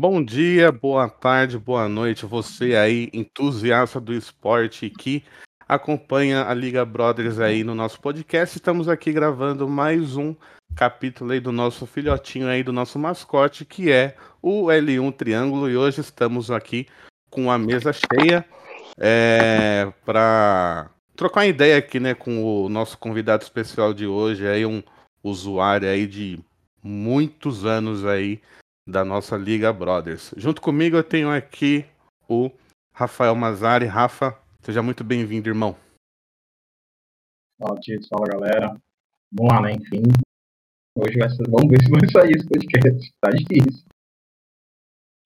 [0.00, 5.22] Bom dia, boa tarde, boa noite, você aí, entusiasta do esporte que
[5.68, 8.56] acompanha a Liga Brothers aí no nosso podcast.
[8.56, 10.34] Estamos aqui gravando mais um
[10.74, 15.76] capítulo aí do nosso filhotinho aí, do nosso mascote, que é o L1 Triângulo, e
[15.76, 16.86] hoje estamos aqui
[17.28, 18.42] com a mesa cheia
[18.98, 24.64] é, para trocar uma ideia aqui, né, com o nosso convidado especial de hoje, aí
[24.64, 24.82] um
[25.22, 26.40] usuário aí de
[26.82, 28.40] muitos anos aí
[28.90, 30.34] da nossa Liga Brothers.
[30.36, 31.86] Junto comigo eu tenho aqui
[32.28, 32.50] o
[32.92, 33.86] Rafael Mazari.
[33.86, 35.76] Rafa, seja muito bem-vindo, irmão.
[37.58, 38.08] Fala, Tito.
[38.08, 38.74] Fala, galera.
[39.32, 39.72] Vamos lá, né?
[39.72, 40.02] Enfim.
[40.96, 41.48] Hoje vai ser...
[41.48, 43.12] Vamos ver se vai sair esse podcast.
[43.20, 43.84] Tá difícil.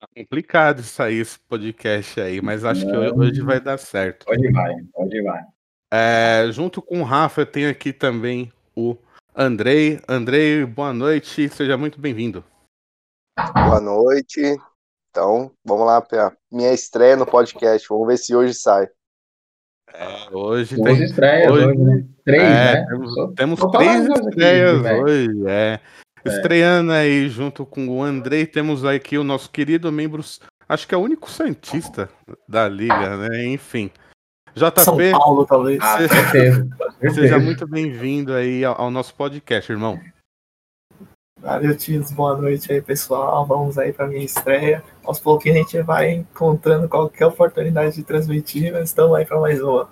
[0.00, 4.27] Tá complicado sair esse podcast aí, mas acho que hoje vai dar certo.
[4.28, 5.42] Hoje vai, hoje vai.
[5.92, 8.97] É, junto com o Rafa, eu tenho aqui também o
[9.34, 10.00] Andrei.
[10.06, 12.44] Andrei, boa noite, seja muito bem-vindo.
[13.38, 14.40] Boa noite.
[15.10, 17.86] Então, vamos lá para minha estreia no podcast.
[17.88, 18.88] Vamos ver se hoje sai.
[19.92, 22.04] É, hoje Duas tem estreias hoje- hoje, né?
[22.24, 22.86] Três, É, né?
[22.88, 25.02] Temos, Só- temos só três aqui, estreias velho.
[25.04, 25.80] hoje, é.
[26.24, 26.28] É.
[26.28, 30.24] Estreando aí junto com o Andrei, temos aqui o nosso querido membro,
[30.69, 32.08] acho que é o único Santista
[32.48, 33.44] da Liga, né?
[33.46, 33.91] Enfim.
[34.56, 35.78] São JP, Paulo, talvez.
[35.82, 36.66] Ah, certeza.
[37.00, 37.14] certeza.
[37.14, 40.00] seja muito bem-vindo aí ao, ao nosso podcast, irmão.
[41.45, 42.11] Valeu, Tios.
[42.11, 43.45] Boa noite aí, pessoal.
[43.45, 44.83] Vamos aí pra minha estreia.
[45.05, 49.61] Aos pouquinhos a gente vai encontrando qualquer oportunidade de transmitir, mas estamos aí pra mais
[49.61, 49.91] uma.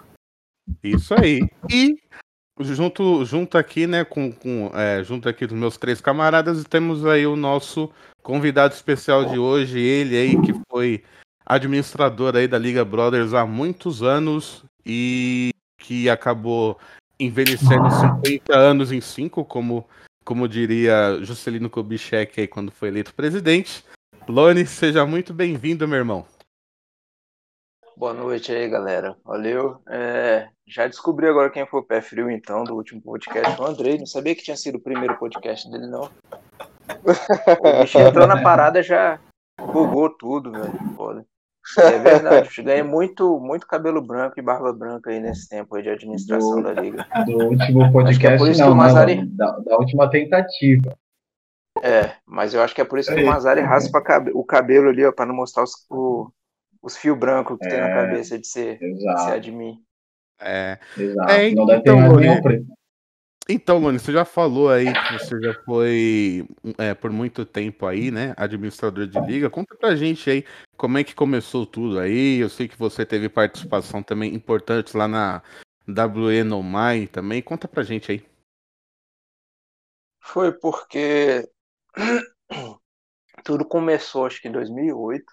[0.82, 1.46] Isso aí.
[1.70, 1.98] E
[2.58, 7.26] junto, junto aqui, né, com, com é, junto aqui dos meus três camaradas, temos aí
[7.26, 7.90] o nosso
[8.22, 11.04] convidado especial de hoje, ele aí que foi
[11.44, 16.78] administrador aí da Liga Brothers há muitos anos e que acabou
[17.20, 17.90] envelhecendo
[18.24, 19.86] 50 anos em 5, como,
[20.24, 23.84] como diria Juscelino Kubitschek aí quando foi eleito presidente.
[24.28, 26.26] Lone, seja muito bem-vindo, meu irmão.
[27.96, 29.16] Boa noite aí, galera.
[29.24, 29.82] Valeu.
[29.88, 33.98] É, já descobri agora quem foi o pé frio, então, do último podcast, o Andrei.
[33.98, 36.10] Não sabia que tinha sido o primeiro podcast dele, não.
[37.62, 39.20] O bicho entrou na parada já
[39.56, 40.94] bugou tudo, velho.
[40.96, 41.26] Foda.
[41.78, 42.62] É verdade.
[42.62, 46.74] Ganhei muito, muito cabelo branco e barba branca aí nesse tempo aí de administração Do-
[46.74, 47.06] da liga.
[47.24, 49.76] Do último Acho que é podcast, por isso não, que o não, Mazari- da, da
[49.76, 50.96] última tentativa.
[51.82, 53.22] É, mas eu acho que é por isso que É.
[53.22, 56.28] o Mazari raspa cabe- o cabelo ali, ó, pra não mostrar os, o-
[56.82, 57.94] os fios brancos que tem na É.
[57.94, 59.78] cabeça de ser, de ser admin.
[60.40, 61.30] É, exato.
[61.30, 62.66] É, não deve ter então, mais nenhum preto.
[63.52, 66.48] Então, Lone, você já falou aí que você já foi
[66.78, 68.32] é, por muito tempo aí, né?
[68.34, 69.50] Administrador de liga.
[69.50, 72.38] Conta pra gente aí como é que começou tudo aí.
[72.38, 75.42] Eu sei que você teve participação também importante lá na
[75.86, 77.42] WE No Mai também.
[77.42, 78.26] Conta pra gente aí.
[80.18, 81.46] Foi porque
[83.44, 85.24] tudo começou, acho que em 2008.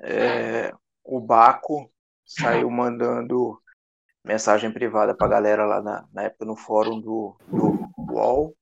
[0.00, 0.72] É,
[1.02, 1.92] o Baco
[2.24, 3.60] saiu mandando
[4.24, 8.56] mensagem privada pra galera lá na, na época no fórum do, do UOL.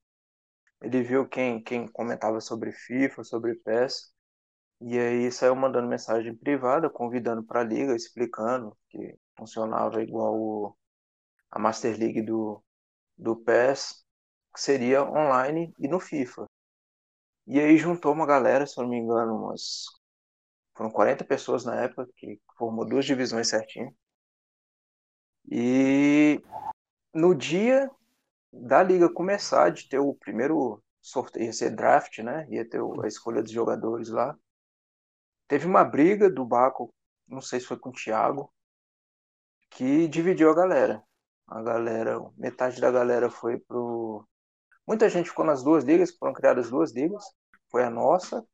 [0.81, 4.12] Ele viu quem, quem comentava sobre FIFA, sobre PES.
[4.81, 10.77] E aí saiu mandando mensagem privada, convidando para a liga, explicando que funcionava igual o,
[11.50, 12.62] a Master League do,
[13.17, 14.05] do PES,
[14.55, 16.47] que seria online e no FIFA.
[17.47, 19.84] E aí juntou uma galera, se eu não me engano, umas.
[20.77, 23.94] Foram 40 pessoas na época, que formou duas divisões certinho.
[25.50, 26.42] E
[27.14, 27.90] no dia
[28.52, 32.46] da liga começar, de ter o primeiro sorteio, ia ser draft, né?
[32.50, 34.36] Ia ter a escolha dos jogadores lá.
[35.48, 36.92] Teve uma briga do Baco,
[37.28, 38.52] não sei se foi com o Thiago,
[39.70, 41.02] que dividiu a galera.
[41.46, 44.26] A galera, metade da galera foi pro.
[44.86, 47.24] Muita gente ficou nas duas ligas, foram criadas duas ligas.
[47.70, 48.44] Foi a nossa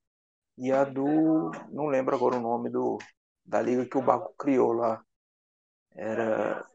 [0.59, 1.51] e a do.
[1.71, 2.99] Não lembro agora o nome do,
[3.45, 5.03] da liga que o Baco criou lá.
[5.95, 6.67] Era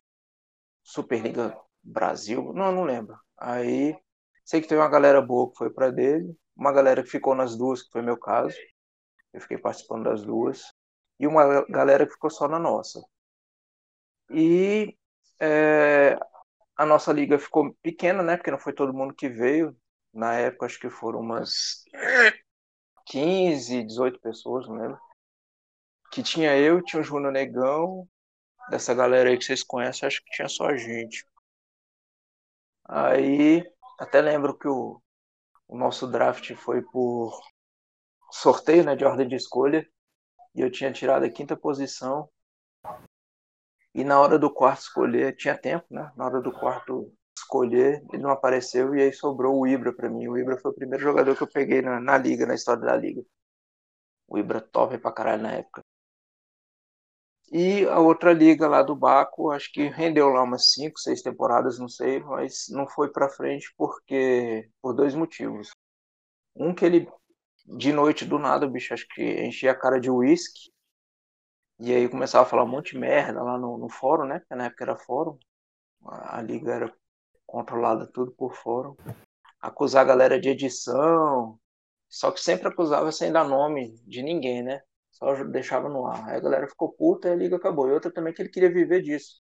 [0.87, 1.53] Superliga
[1.83, 2.53] Brasil?
[2.53, 3.19] Não, não lembro.
[3.37, 3.93] Aí
[4.45, 7.57] sei que teve uma galera boa que foi para dele, uma galera que ficou nas
[7.57, 8.55] duas, que foi meu caso.
[9.33, 10.63] Eu fiquei participando das duas.
[11.19, 13.03] E uma galera que ficou só na nossa.
[14.31, 14.97] E
[15.41, 16.17] é,
[16.77, 18.37] a nossa liga ficou pequena, né?
[18.37, 19.75] Porque não foi todo mundo que veio.
[20.13, 21.83] Na época, acho que foram umas
[23.07, 24.99] 15, 18 pessoas, não lembro.
[26.11, 28.07] Que tinha eu, tinha o Júnior Negão.
[28.69, 31.25] Dessa galera aí que vocês conhecem, acho que tinha só a gente.
[32.85, 33.63] Aí,
[33.99, 35.01] até lembro que o,
[35.67, 37.39] o nosso draft foi por
[38.31, 39.87] sorteio, né, de ordem de escolha,
[40.55, 42.29] e eu tinha tirado a quinta posição.
[43.93, 46.11] E na hora do quarto escolher, tinha tempo, né?
[46.15, 50.27] Na hora do quarto escolher, ele não apareceu e aí sobrou o Ibra para mim.
[50.27, 52.95] O Ibra foi o primeiro jogador que eu peguei na, na liga, na história da
[52.95, 53.23] liga.
[54.27, 55.83] O Ibra top pra caralho na época.
[57.51, 61.79] E a outra liga lá do Baco, acho que rendeu lá umas 5, 6 temporadas,
[61.79, 65.69] não sei, mas não foi pra frente porque por dois motivos.
[66.55, 67.07] Um que ele
[67.67, 70.71] de noite do nada, o bicho acho que enchia a cara de uísque.
[71.79, 74.39] E aí começava a falar um monte de merda lá no, no fórum, né?
[74.39, 75.37] Porque na época era fórum.
[76.05, 76.93] A, a liga era
[77.45, 78.95] controlada tudo por fórum.
[79.61, 81.59] Acusar a galera de edição.
[82.09, 84.81] Só que sempre acusava sem dar nome de ninguém, né?
[85.17, 86.29] Só deixava no ar.
[86.29, 87.89] Aí a galera ficou puta e a liga acabou.
[87.89, 89.41] E outra também que ele queria viver disso.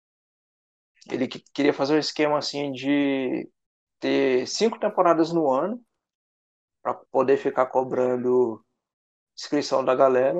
[1.09, 3.47] Ele queria fazer um esquema assim de
[3.99, 5.81] ter cinco temporadas no ano
[6.81, 8.63] para poder ficar cobrando
[9.37, 10.39] inscrição da galera.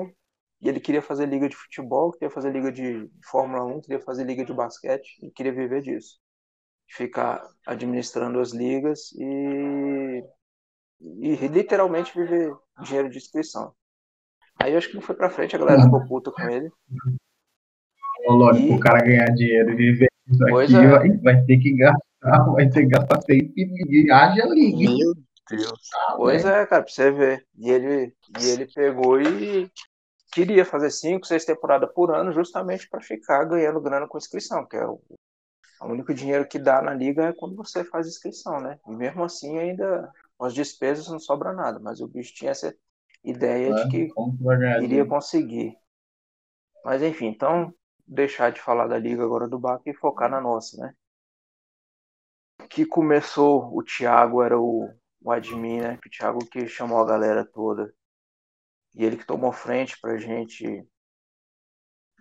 [0.60, 4.24] E ele queria fazer liga de futebol, queria fazer liga de Fórmula 1, queria fazer
[4.24, 6.18] liga de basquete e queria viver disso.
[6.88, 10.24] Ficar administrando as ligas e,
[11.00, 12.52] e literalmente viver
[12.82, 13.74] dinheiro de inscrição.
[14.62, 16.70] Aí eu acho que não foi pra frente, a galera ficou puta com ele.
[18.26, 18.76] Ô, Lógico, e...
[18.76, 20.88] o cara ganhar dinheiro e viver isso aqui, é.
[20.88, 23.52] vai, vai, ter que gastar, vai ter que gastar sempre
[23.88, 24.90] e haja liga.
[24.90, 25.14] Meu
[25.50, 25.80] Deus.
[26.16, 27.46] Pois é, cara, pra você ver.
[27.58, 29.70] E ele, e ele pegou e
[30.30, 34.76] queria fazer cinco, seis temporadas por ano, justamente para ficar ganhando grana com inscrição, que
[34.76, 35.00] é o,
[35.80, 38.78] o único dinheiro que dá na liga é quando você faz inscrição, né?
[38.86, 40.08] E mesmo assim, ainda
[40.40, 42.74] as despesas não sobra nada, mas o bicho tinha essa
[43.24, 44.08] ideia é, de que
[44.82, 45.76] iria conseguir.
[46.84, 47.72] Mas enfim, então
[48.06, 50.94] deixar de falar da liga agora do Baco e focar na nossa, né?
[52.68, 54.88] Que começou, o Thiago era o
[55.22, 55.98] o admin, né?
[55.98, 57.92] Que o Thiago que chamou a galera toda.
[58.94, 60.86] E ele que tomou frente pra gente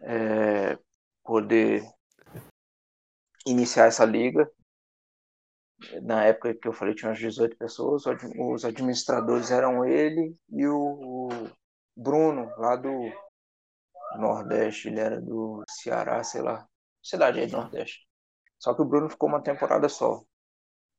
[0.01, 0.77] é,
[1.23, 1.83] poder
[3.45, 4.51] iniciar essa liga.
[6.01, 8.03] Na época que eu falei tinha umas 18 pessoas,
[8.37, 11.29] os administradores eram ele e o
[11.95, 12.91] Bruno, lá do
[14.17, 16.67] Nordeste, ele era do Ceará, sei lá,
[17.01, 18.07] cidade aí do Nordeste.
[18.57, 20.21] Só que o Bruno ficou uma temporada só.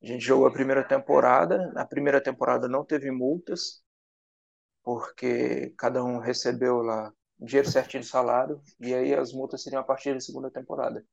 [0.01, 1.71] A gente jogou a primeira temporada.
[1.73, 3.83] Na primeira temporada não teve multas,
[4.83, 9.83] porque cada um recebeu lá dinheiro certinho de salário, e aí as multas seriam a
[9.83, 11.03] partir da segunda temporada.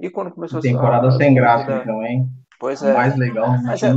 [0.00, 1.82] E quando começou temporada a sem graça, da...
[1.82, 2.28] então, hein?
[2.58, 2.92] Pois é.
[2.92, 3.56] mais legal.
[3.62, 3.92] Mas, é,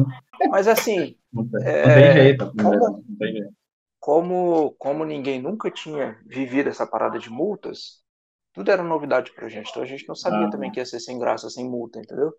[0.50, 1.18] mas assim.
[1.32, 1.88] Não tem, é...
[1.88, 2.54] não tem jeito.
[2.56, 3.54] Como, não tem jeito.
[4.00, 8.02] Como, como ninguém nunca tinha vivido essa parada de multas,
[8.54, 9.70] tudo era novidade pra gente.
[9.70, 10.50] Então a gente não sabia ah.
[10.50, 12.34] também que ia ser sem graça, sem multa, entendeu?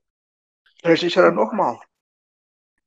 [0.82, 1.78] Pra gente era normal.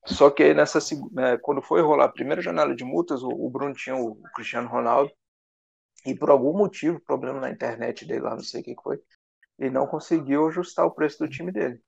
[0.05, 0.79] Só que aí nessa
[1.11, 4.23] né, quando foi rolar a primeira janela de multas, o, o Bruno tinha o, o
[4.35, 5.11] Cristiano Ronaldo
[6.05, 9.01] e por algum motivo, problema na internet dele lá, não sei o que foi,
[9.57, 11.81] ele não conseguiu ajustar o preço do time dele.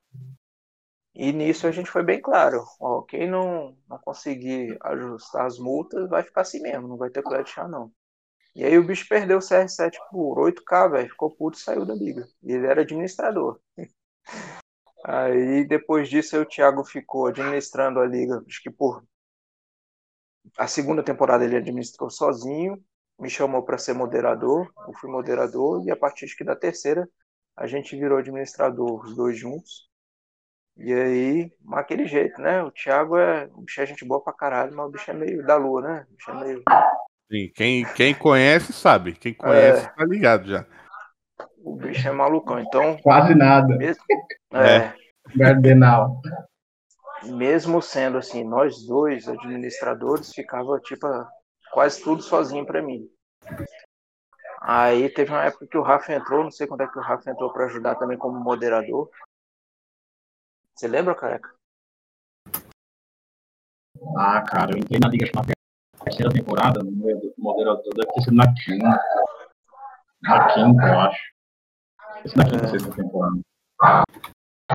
[1.19, 6.07] E nisso a gente foi bem claro, ó, quem não, não conseguir ajustar as multas
[6.07, 7.91] vai ficar assim mesmo, não vai ter colher de chá não.
[8.55, 11.95] E aí o bicho perdeu o CR7 por 8k, velho, ficou puto e saiu da
[11.95, 12.27] liga.
[12.43, 13.59] Ele era administrador.
[15.03, 19.03] Aí depois disso o Thiago ficou administrando a liga, acho que por
[20.57, 22.83] a segunda temporada ele administrou sozinho,
[23.19, 27.09] me chamou para ser moderador, eu fui moderador e a partir da terceira
[27.55, 29.89] a gente virou administrador os dois juntos.
[30.77, 32.61] E aí, aquele jeito, né?
[32.63, 35.45] O Thiago é, o bicho é gente boa pra caralho, mas o bicho é meio
[35.45, 36.07] da lua, né?
[36.09, 36.63] O bicho é meio
[37.29, 39.89] Sim, quem, quem conhece sabe, quem conhece é...
[39.89, 40.65] tá ligado já
[41.67, 42.59] o bicho é malucão.
[42.59, 42.97] Então.
[43.03, 43.75] Quase nada.
[43.75, 44.03] Mesmo,
[44.53, 44.93] é,
[45.35, 46.21] Gardenal.
[47.23, 51.07] Mesmo sendo assim, nós dois administradores, ficava tipo
[51.71, 53.09] quase tudo sozinho para mim.
[54.61, 57.29] Aí teve uma época que o Rafa entrou, não sei quando é que o Rafa
[57.29, 59.09] entrou para ajudar também como moderador.
[60.77, 61.55] Você lembra, careca?
[64.15, 65.41] Ah, cara, eu entrei na Liga na
[66.03, 69.03] terceira temporada, no moderador deve ter sido na quinta.
[70.21, 71.33] Na quinta, eu acho.
[72.23, 72.67] Esse na quinta, é.
[72.67, 73.39] sexta temporada.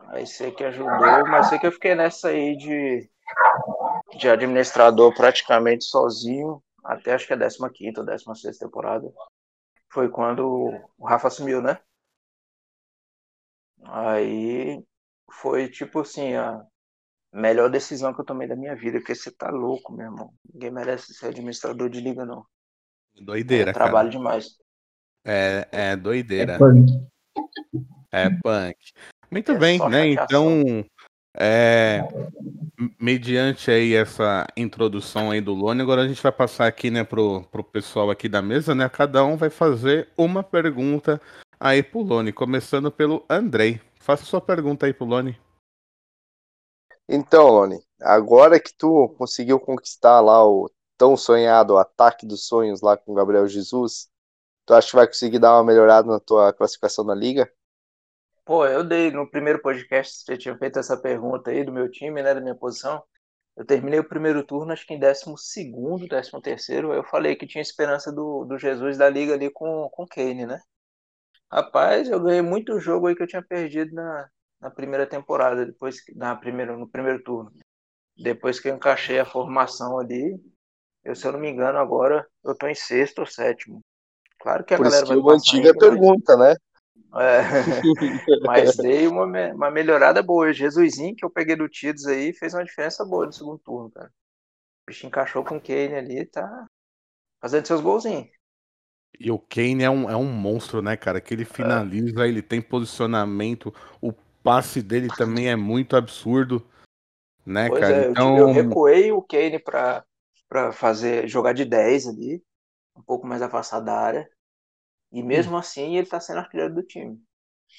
[0.09, 3.09] Aí sei que ajudou, mas sei que eu fiquei nessa aí de,
[4.19, 7.37] de administrador praticamente sozinho, até acho que a
[7.71, 9.09] 15 ou 16 temporada.
[9.89, 11.79] Foi quando o Rafa assumiu, né?
[13.85, 14.83] Aí
[15.41, 16.65] foi tipo assim, a
[17.33, 20.33] melhor decisão que eu tomei da minha vida, porque você tá louco, meu irmão.
[20.53, 22.45] Ninguém merece ser administrador de liga, não.
[23.21, 24.19] Doideira, é, Trabalho cara.
[24.19, 24.57] demais.
[25.25, 26.55] É, é doideira.
[26.55, 27.09] É punk.
[28.11, 28.77] É punk.
[29.31, 30.09] Muito é bem, né?
[30.09, 30.85] Então,
[31.35, 32.03] é,
[33.01, 37.43] mediante aí essa introdução aí do Lone, agora a gente vai passar aqui, né, pro,
[37.45, 38.89] pro pessoal aqui da mesa, né?
[38.89, 41.21] Cada um vai fazer uma pergunta
[41.59, 43.81] aí pro Lone, começando pelo Andrei.
[44.03, 45.41] Faça sua pergunta aí pro Lone.
[47.09, 50.69] Então, Lone, agora que tu conseguiu conquistar lá o
[50.99, 54.11] tão sonhado ataque dos sonhos lá com o Gabriel Jesus?
[54.67, 57.49] Tu acha que vai conseguir dar uma melhorada na tua classificação na liga?
[58.45, 62.25] Pô, eu dei no primeiro podcast, você tinha feito essa pergunta aí do meu time,
[62.25, 63.01] né, da minha posição.
[63.57, 66.93] Eu terminei o primeiro turno, acho que em 12 décimo terceiro.
[66.93, 70.61] Eu falei que tinha esperança do, do Jesus da liga ali com o Kane, né?
[71.53, 74.29] Rapaz, eu ganhei muito jogo aí que eu tinha perdido na,
[74.61, 77.53] na primeira temporada, depois na primeira, no primeiro turno.
[78.17, 80.41] Depois que eu encaixei a formação ali,
[81.05, 83.81] eu, se eu não me engano, agora eu tô em sexto ou sétimo.
[84.41, 86.37] Claro que a Por galera isso que vai eu mantive a passar ainda, mas- pergunta,
[86.37, 86.55] né?
[87.17, 87.43] é,
[88.47, 90.47] mas dei uma, uma melhorada boa.
[90.49, 93.91] O Jesusinho que eu peguei do Tidos aí fez uma diferença boa no segundo turno,
[93.91, 94.09] cara.
[94.09, 96.67] O bicho encaixou com o Kane ali, tá
[97.41, 98.31] fazendo seus golzinhos.
[99.19, 101.21] E o Kane é um, é um monstro, né, cara?
[101.21, 106.67] Que ele finaliza, ele tem posicionamento, o passe dele também é muito absurdo,
[107.47, 107.97] né, Pois cara?
[107.97, 110.05] é, eu, então, eu recuei o Kane pra,
[110.49, 112.43] pra fazer, jogar de 10 ali,
[112.97, 114.29] um pouco mais afastado da área.
[115.13, 117.23] E mesmo assim ele tá sendo artilheiro do time.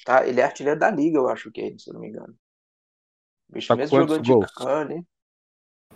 [0.04, 0.26] Tá?
[0.26, 2.34] Ele é artilheiro da liga, eu acho, o Kane, se eu não me engano.
[3.48, 4.66] O bicho Tá mesmo jogando de gols?
[4.66, 5.04] ali.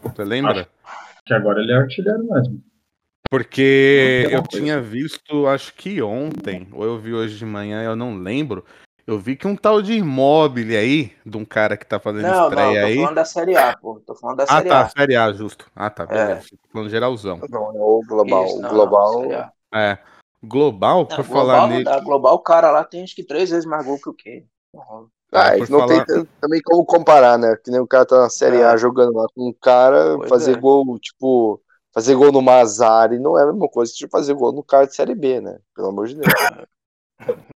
[0.03, 0.69] você lembra?
[1.25, 2.63] Que agora ele é artilheiro mesmo.
[3.31, 7.95] Porque Não eu tinha visto, acho que ontem, ou eu vi hoje de manhã, eu
[7.95, 8.65] não lembro.
[9.07, 12.31] Eu vi que um tal de imóvel aí, de um cara que tá fazendo Não,
[12.31, 12.97] não, estreia tô aí.
[12.97, 14.01] falando da Série A, pô.
[14.07, 14.89] Tô falando da Ah, Série tá, A.
[14.91, 15.71] Série A, justo.
[15.75, 16.07] Ah, tá, É.
[16.07, 16.47] beleza.
[16.51, 17.41] Tô falando geralzão.
[17.49, 18.45] Não, é o global.
[18.45, 19.23] Isso, o não, global.
[19.23, 19.79] não.
[19.81, 19.99] É.
[20.45, 21.85] Global, Não, por global falar não nele.
[21.85, 22.01] dá.
[22.01, 24.47] Global, o cara lá tem acho que três vezes mais gol que o Kane.
[24.75, 25.07] Não rola.
[25.33, 27.57] Ah, É, e por não falar- tem também como comparar, né?
[27.65, 28.65] Que nem o cara tá na Série É.
[28.65, 30.61] A jogando lá com um cara, Pois fazer é.
[30.61, 31.61] gol, tipo,
[31.99, 34.95] fazer gol no Mazari não é a mesma coisa que fazer gol no cara de
[34.95, 35.59] Série B, né?
[35.75, 36.29] Pelo amor de Deus.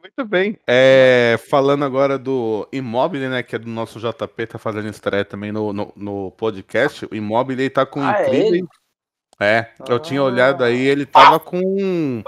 [0.00, 0.58] Muito bem.
[0.66, 3.42] É, falando agora do Immobile, né?
[3.42, 7.06] Que é do nosso JP, tá fazendo estreia também no, no, no podcast.
[7.10, 8.52] O Immobile ele tá com Ah, é incríveis.
[8.54, 8.66] ele?
[9.38, 10.24] É, eu tinha Ah.
[10.24, 12.22] olhado aí, ele tava com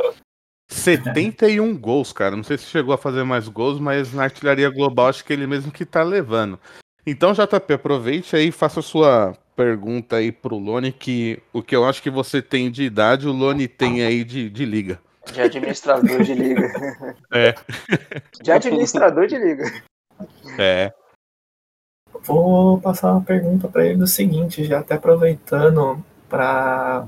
[0.69, 2.37] 71 gols, cara.
[2.37, 5.47] Não sei se chegou a fazer mais gols, mas na artilharia global acho que ele
[5.47, 6.61] mesmo que tá levando.
[7.07, 11.75] Então, JP, aproveite aí e faça a sua pergunta aí pro Lone, que o que
[11.75, 15.01] eu acho que você tem de idade, o Lone tem aí de, de liga.
[15.33, 16.63] De administrador de liga.
[17.33, 17.55] É.
[18.43, 19.65] De administrador de liga.
[20.59, 20.93] É.
[22.23, 27.07] Vou passar uma pergunta para ele do seguinte, já até aproveitando para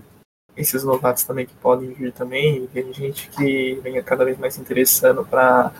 [0.57, 5.25] esses novatos também que podem vir também, tem gente que venha cada vez mais interessando
[5.25, 5.71] para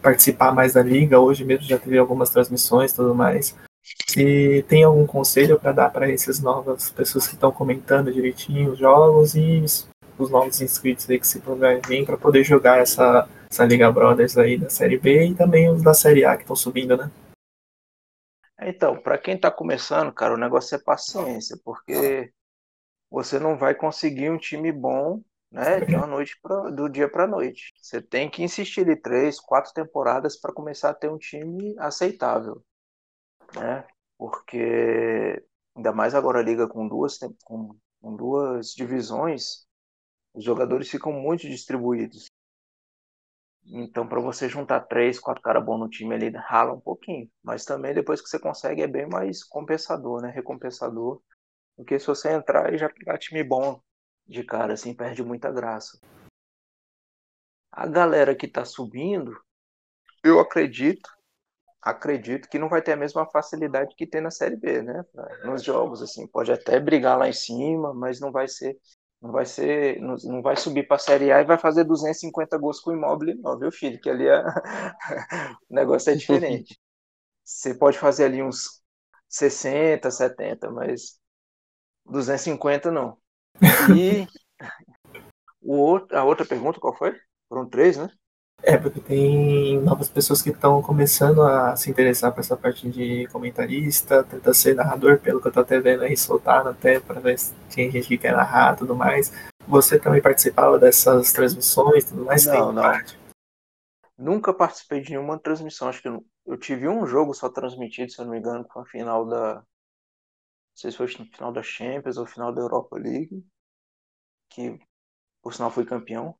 [0.00, 1.18] participar mais da liga.
[1.18, 3.56] Hoje mesmo já teve algumas transmissões e tudo mais.
[3.82, 8.78] Se tem algum conselho para dar para essas novas pessoas que estão comentando direitinho os
[8.78, 9.64] jogos e
[10.18, 14.36] os novos inscritos aí que se puder vir para poder jogar essa, essa Liga Brothers
[14.36, 17.10] aí da Série B e também os da Série A que estão subindo, né?
[18.62, 22.30] Então, para quem tá começando, cara, o negócio é paciência, porque
[23.10, 27.26] você não vai conseguir um time bom, né, de uma noite pra, do dia para
[27.26, 27.72] noite.
[27.80, 32.62] Você tem que insistir ali três, quatro temporadas para começar a ter um time aceitável,
[33.54, 33.86] né?
[34.18, 35.42] Porque
[35.74, 39.66] ainda mais agora a liga com duas com, com duas divisões,
[40.34, 42.26] os jogadores ficam muito distribuídos.
[43.72, 47.30] Então, para você juntar três, quatro caras bons no time ali, rala um pouquinho.
[47.42, 50.30] Mas também depois que você consegue é bem mais compensador, né?
[50.30, 51.22] Recompensador.
[51.76, 53.80] Do que se você entrar e já pegar time bom
[54.26, 56.00] de cara, assim, perde muita graça.
[57.70, 59.40] A galera que tá subindo,
[60.24, 61.08] eu acredito,
[61.82, 65.04] acredito que não vai ter a mesma facilidade que tem na Série B, né?
[65.44, 68.78] Nos jogos, assim, pode até brigar lá em cima, mas não vai ser
[69.20, 72.80] não vai ser, não, vai subir para a Série A e vai fazer 250 gols
[72.80, 74.00] com o Immobile, não, viu, filho?
[74.00, 74.40] Que ali é...
[75.68, 76.80] o negócio é diferente.
[77.44, 78.82] Você pode fazer ali uns
[79.28, 81.18] 60, 70, mas
[82.06, 83.18] 250 não.
[83.96, 84.26] E
[85.60, 87.14] o outro, a outra pergunta qual foi?
[87.48, 88.08] Foram três, né?
[88.62, 93.26] É, porque tem novas pessoas que estão começando a se interessar por essa parte de
[93.28, 97.38] comentarista, tentar ser narrador, pelo que eu tô até vendo aí, soltando até para ver
[97.38, 99.32] se tem gente que quer narrar e tudo mais.
[99.66, 102.44] Você também participava dessas transmissões e tudo mais?
[102.46, 102.82] Não, Tem não.
[102.82, 103.18] parte?
[104.18, 105.88] Nunca participei de nenhuma transmissão.
[105.88, 108.80] Acho que eu, eu tive um jogo só transmitido, se eu não me engano, com
[108.80, 109.54] a final da.
[109.54, 109.64] Não
[110.74, 113.42] sei se foi no final da Champions ou final da Europa League.
[114.50, 114.78] Que,
[115.40, 116.36] por sinal, fui campeão.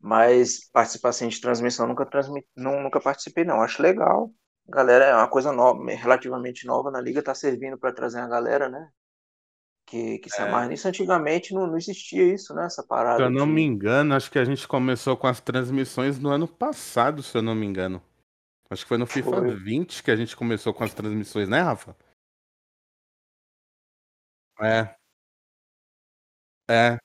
[0.00, 2.46] Mas participar assim, de transmissão nunca, transmit...
[2.56, 3.62] não, nunca participei, não.
[3.62, 4.32] Acho legal.
[4.68, 8.68] Galera, é uma coisa nova, relativamente nova na liga, tá servindo para trazer a galera,
[8.68, 8.88] né?
[9.86, 10.44] Que, que se É.
[10.44, 10.86] amarra nisso.
[10.88, 12.64] Antigamente não, não existia isso, né?
[12.66, 13.16] Essa parada.
[13.18, 16.30] Se eu não de- me engano, acho que a gente começou com as transmissões no
[16.30, 18.00] ano passado, se eu não me engano.
[18.70, 19.56] Acho que foi no FIFA Foi.
[19.56, 21.96] 20 que a gente começou com as transmissões, né, Rafa?
[24.60, 24.94] É.
[26.68, 26.98] É.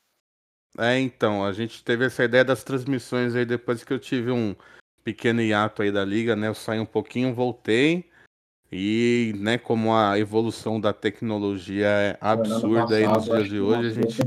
[0.77, 4.55] É, então, a gente teve essa ideia das transmissões aí depois que eu tive um
[5.03, 6.47] pequeno hiato aí da liga, né?
[6.47, 8.09] Eu saí um pouquinho, voltei.
[8.71, 13.93] E, né, como a evolução da tecnologia é absurda aí nos dias de hoje, a
[13.93, 14.17] gente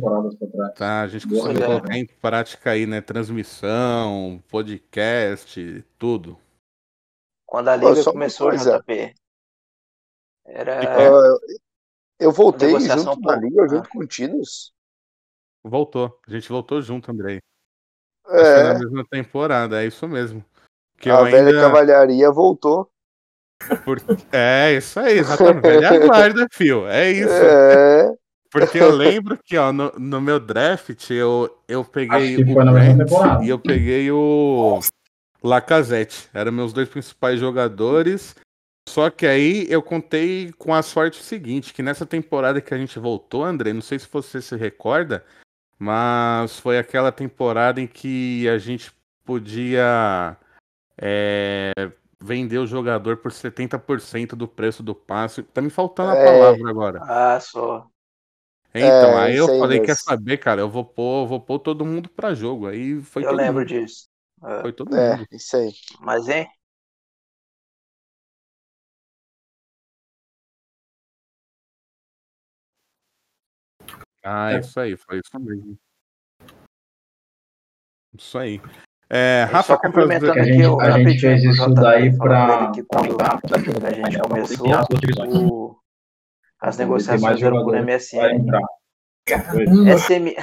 [0.75, 6.39] tá, a gente conseguiu colocar em prática aí, né, transmissão, podcast, tudo.
[7.45, 8.79] Quando a Pô, liga uma começou, coisa.
[8.79, 9.15] JP,
[10.47, 11.39] era Ah,
[12.19, 14.73] eu voltei negociação junto na por- liga, junto com o Tidos.
[15.69, 16.19] Voltou.
[16.27, 17.39] A gente voltou junto, Andrei.
[18.27, 20.45] Acho que foi na É, mesma temporada, é isso mesmo.
[20.99, 21.61] Que a eu velha ainda.
[21.61, 22.91] cavalharia voltou.
[23.85, 24.01] por-
[24.33, 25.63] É, isso aí, exatamente.
[25.63, 26.87] Velha guarda, fio.
[26.87, 27.33] É isso.
[27.33, 28.13] É,
[28.51, 33.49] Porque eu lembro que, ó, no, no meu draft, eu, eu peguei o Grant e
[33.49, 34.81] eu peguei o
[35.43, 36.29] Lacazette.
[36.33, 38.35] Eram meus dois principais jogadores.
[38.89, 42.99] Só que aí eu contei com a sorte seguinte, que nessa temporada que a gente
[42.99, 45.23] voltou, André, não sei se você se recorda,
[45.79, 48.93] mas foi aquela temporada em que a gente
[49.25, 50.37] podia
[51.01, 51.73] é,
[52.21, 55.43] vender o jogador por 70% do preço do passe.
[55.43, 56.25] Tá me faltando a É.
[56.25, 57.01] palavra agora.
[57.03, 57.87] Ah, só.
[58.75, 62.09] Então, É, aí eu falei, quer saber, cara, eu vou pôr, vou pôr todo mundo
[62.11, 62.67] pra jogo.
[62.67, 63.69] Aí foi eu todo lembro mundo.
[63.69, 64.09] disso.
[64.45, 64.61] É.
[64.61, 65.27] Foi todo é, mundo.
[65.33, 65.73] isso aí.
[66.01, 66.47] Mas, hein?
[74.25, 74.59] Ah, É.
[74.61, 75.79] isso aí, foi isso mesmo.
[78.17, 78.61] Isso aí.
[79.11, 79.87] É, E Rafa, só fazer...
[79.89, 82.73] complementando a aqui, gente- eu, a gente rapidinho, fez isso daí falando pra pra- ele
[82.73, 84.67] que quando a gente começou,
[85.51, 85.81] o-
[86.61, 88.45] as negociações eram por MSN.
[89.97, 90.35] SM,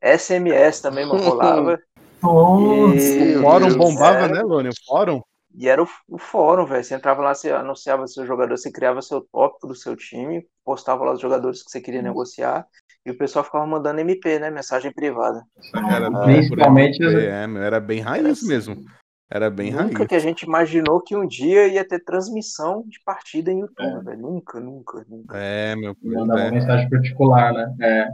[0.00, 1.78] SMS também rolava.
[2.22, 2.96] nossa.
[2.96, 4.68] E, O fórum bombava, né, Lone?
[4.70, 5.22] O fórum?
[5.52, 6.82] e era o, o fórum, velho.
[6.84, 11.04] Você entrava lá, você anunciava seu jogador, você criava seu tópico do seu time, postava
[11.04, 12.66] lá os jogadores que você queria negociar,
[13.06, 14.50] e o pessoal ficava mandando MP, né?
[14.50, 15.42] Mensagem privada.
[15.90, 18.84] Era Ah, Principalmente MP, é, era bem raiz Era mesmo.
[19.32, 20.08] Era bem Nunca raiz.
[20.08, 24.00] que a gente imaginou que um dia ia ter transmissão de partida em YouTube, É.
[24.02, 24.20] velho.
[24.20, 25.38] Nunca, nunca, nunca.
[25.38, 26.50] É, meu, pois mandava é.
[26.50, 27.74] mensagem particular, né?
[27.80, 28.08] É.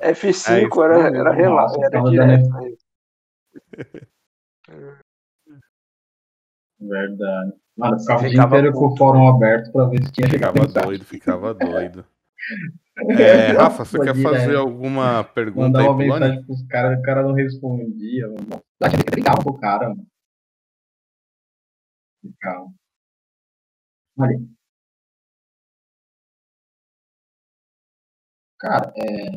[0.00, 2.48] É isso era, era, rela- Nossa, era direto.
[6.80, 7.52] Verdade.
[7.76, 10.72] Mano, ficava o dia inteiro com o fórum aberto pra ver se tinha chegado Ficava
[10.86, 12.04] doido, ficava doido.
[13.18, 14.22] É, Rafa, você quer direto.
[14.22, 16.20] fazer alguma pergunta Mandava aí uma Lone?
[16.20, 18.28] mensagem pros caras, o cara não respondia.
[18.28, 18.62] Mano.
[18.82, 20.06] A gente brigava com o cara, mano.
[24.18, 24.52] Ali.
[28.58, 29.28] Cara, é,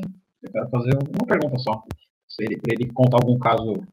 [0.43, 1.83] eu quero fazer uma pergunta só.
[2.27, 3.83] Se ele, pra ele contar algum caso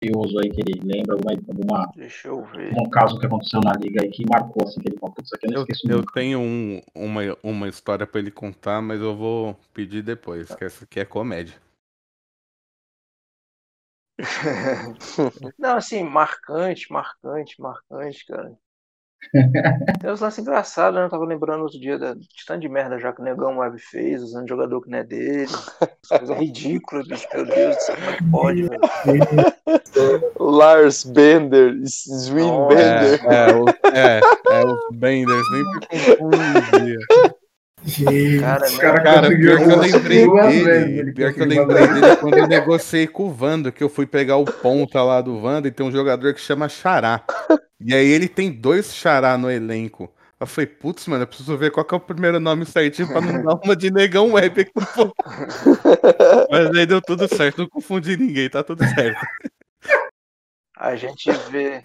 [0.00, 2.70] curioso aí que ele lembra, alguma, alguma, Deixa eu ver.
[2.72, 5.46] algum caso que aconteceu na liga aí que marcou assim, que ele falou, isso aqui
[5.46, 6.12] eu não Eu, esqueço eu nunca.
[6.14, 10.84] tenho um- uma, uma história pra ele contar, mas eu vou pedir depois, que essa
[10.84, 11.54] aqui é comédia.
[15.58, 18.56] Não, assim, marcante, marcante, marcante, cara.
[20.00, 21.06] Tem uns lances engraçados, né?
[21.06, 23.78] Eu tava lembrando outro dia da, de tanto de merda já que o Negão Web
[23.78, 25.52] fez, usando jogador que não é dele.
[26.08, 27.26] Coisa ridícula, bicho.
[27.34, 28.80] Meu Deus do céu, como é que pode, velho?
[30.38, 32.74] Lars Bender, Swin Nossa.
[32.74, 33.20] Bender.
[33.26, 36.98] É, é, o, é, é os Benders, sempre confundia.
[37.90, 40.98] Gente, Cara, Os cara Cara, pior que eu lembrei dele.
[40.98, 44.06] ele Pior que eu lembrei dele quando eu negociei com o Vando, que eu fui
[44.06, 47.24] pegar o ponta lá do Vando e tem um jogador que chama Xará.
[47.80, 50.12] E aí ele tem dois Xará no elenco.
[50.38, 53.20] Eu falei, putz, mano, eu preciso ver qual que é o primeiro nome certinho pra
[53.20, 54.72] não dar uma de negão web aqui.
[54.72, 55.12] pô.
[56.50, 59.20] Mas aí deu tudo certo, não confundi ninguém, tá tudo certo.
[60.78, 61.84] A gente vê.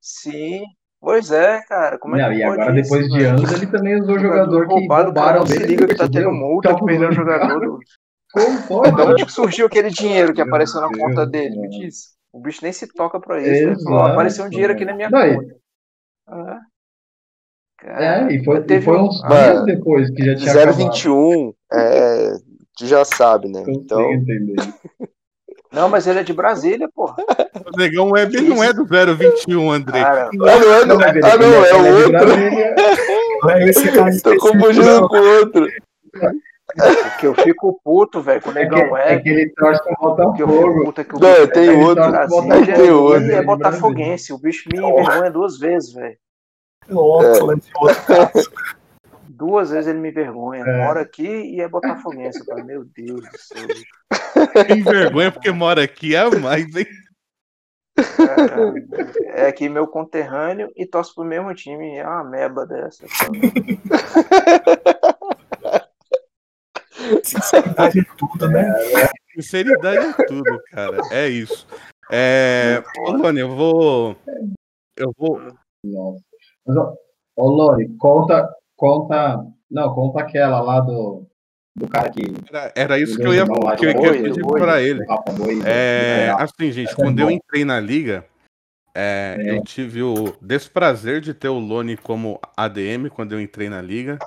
[0.00, 0.64] Sim.
[1.00, 1.98] Pois é, cara.
[1.98, 3.30] Como é Não, que e agora, isso, depois de velho?
[3.30, 5.66] anos, ele também usou jogador que roubado, o cara roubaram não se dele.
[5.66, 7.78] liga que tá tendo multa de Tá perder o jogador.
[8.32, 8.96] Como pode?
[8.96, 11.56] Da onde que surgiu aquele dinheiro que apareceu na conta dele?
[11.56, 11.70] Me mano.
[11.70, 12.16] diz.
[12.32, 13.50] O bicho nem se toca pra isso.
[13.50, 15.56] Ele falou, ó, Exato, apareceu um dinheiro aqui na minha Não, conta.
[16.26, 16.60] Ah.
[17.80, 20.76] É, Cara, e foi, e foi uns Mano, dias depois que já tinha acabado.
[20.76, 22.32] 021, é,
[22.76, 23.60] tu já sabe, né?
[23.60, 24.56] Consigo Então, entender.
[25.70, 27.16] Não, mas ele é de Brasília, porra.
[27.74, 30.00] O negão web ele não é do 021, André.
[30.02, 32.36] Cara, ah, não é, não, ele- ah, não, é ele o de outro.
[33.42, 35.08] Não é esse caso Tô confundindo não.
[35.08, 35.66] com o outro.
[37.20, 39.18] que eu fico puto, velho, com o É negão é é.
[39.20, 40.84] que ele torce eu fico Botafogo.
[40.84, 42.10] puta que o Não, bicho tem é outro.
[42.10, 43.30] Brasília Tem outro.
[43.30, 44.32] é é botafoguense.
[44.32, 46.16] O bicho me envergonha duas vezes, velho.
[46.88, 48.50] Nossa, lá de outro caso.
[49.38, 50.64] Duas vezes ele me envergonha.
[50.64, 50.84] É.
[50.84, 52.40] Mora aqui e é botafoguense.
[52.40, 53.68] Eu falo, meu Deus do céu.
[54.66, 56.86] Tem vergonha porque mora aqui a mais, hein?
[59.28, 61.98] É, é aqui meu conterrâneo e torce pro mesmo time.
[61.98, 63.06] É uma meba dessa.
[67.22, 68.64] Sinceridade é tudo, né?
[69.36, 70.98] Sinceridade é tudo, cara.
[71.12, 71.64] É isso.
[72.10, 72.82] É...
[72.98, 74.16] Ô, Lone, eu vou.
[74.96, 75.40] Eu vou.
[75.84, 76.24] Nossa.
[76.66, 76.92] Mas, ó,
[77.36, 79.44] ô, Lori, conta, conta.
[79.70, 81.26] Não, conta aquela lá do,
[81.76, 82.22] do cara que.
[82.50, 83.44] Era, era isso que eu ia,
[83.76, 85.04] que eu ia pedir pra ele.
[85.36, 88.24] Boi, É, do- assim, gente, é quando eu entrei na liga,
[88.94, 89.58] é, É.
[89.58, 94.18] eu tive o desprazer de ter o Lone como ADM quando eu entrei na liga.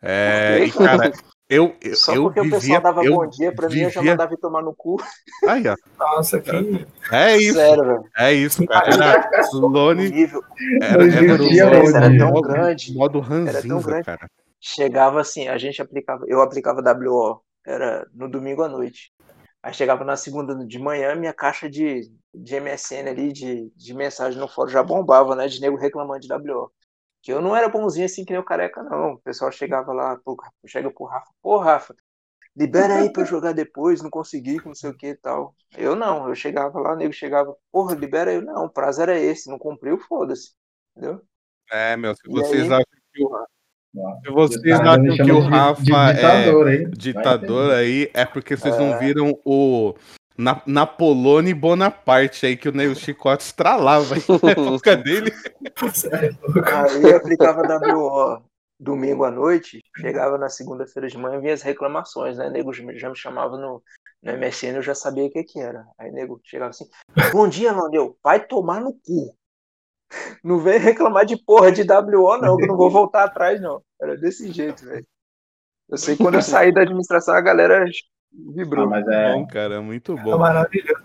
[0.00, 1.10] É, e, cara,
[1.48, 3.90] eu, eu, Só eu porque o vivia, pessoal dava eu bom dia pra mim, eu
[3.90, 4.96] já vivia- mandava ir tomar no cu.
[5.44, 6.86] Aí, ó, Nossa, que.
[7.10, 8.12] é isso, Sério, velho.
[8.18, 8.92] é isso, cara.
[8.92, 10.42] Era O Lone, nível
[10.80, 11.96] era, em era o hoje.
[11.96, 12.92] era tão grande.
[12.94, 14.06] modo Era tão ranzinza, grande.
[14.06, 14.28] cara.
[14.60, 19.12] chegava assim, a gente aplicava, eu aplicava WO, era no domingo à noite.
[19.62, 22.02] Aí chegava na segunda de manhã, minha caixa de,
[22.34, 25.48] de MSN ali, de, de mensagem no fórum já bombava, né?
[25.48, 26.72] De nego reclamando de WO.
[27.26, 29.14] Que eu não era bonzinho assim que nem o careca, não.
[29.14, 31.92] O pessoal chegava lá, pô, chega pro Rafa, pô, Rafa,
[32.56, 35.52] libera aí pra eu jogar depois, não consegui, com não sei o que e tal.
[35.76, 38.36] Eu não, eu chegava lá, o nego chegava, porra, libera aí.
[38.36, 40.52] Eu, Não, o prazo era esse, não cumpriu, foda-se.
[40.96, 41.20] Entendeu?
[41.72, 42.74] É, meu, se vocês aí?
[42.74, 43.46] acham que o,
[44.24, 46.82] se vocês acham que o de- Rafa de é ditador, hein?
[46.84, 48.98] Vai ditador aí, é porque vocês não É.
[49.00, 49.94] viram o
[50.38, 55.32] Na, Napolone Bonaparte aí, que o Neil Chicote estralava aí na época dele.
[56.64, 58.42] Aí eu aplicava WO
[58.78, 62.50] domingo à noite, chegava na segunda-feira de manhã, vinha as reclamações, né?
[62.50, 63.82] Nego já me chamava no,
[64.22, 65.86] no MSN, eu já sabia o que que era.
[65.98, 66.88] Aí nego chegava assim,
[67.32, 69.34] bom dia, Landeu, vai tomar no cu.
[70.44, 73.82] Não vem reclamar de porra de WO, não, que eu não vou voltar atrás, não.
[74.00, 75.04] Era desse jeito, velho.
[75.88, 77.84] Eu sei que quando eu saí da administração, a galera
[78.32, 78.88] Ah, vibrou.
[78.88, 80.38] mas é Bom, cara, muito É bom.
[80.38, 81.02] maravilhoso.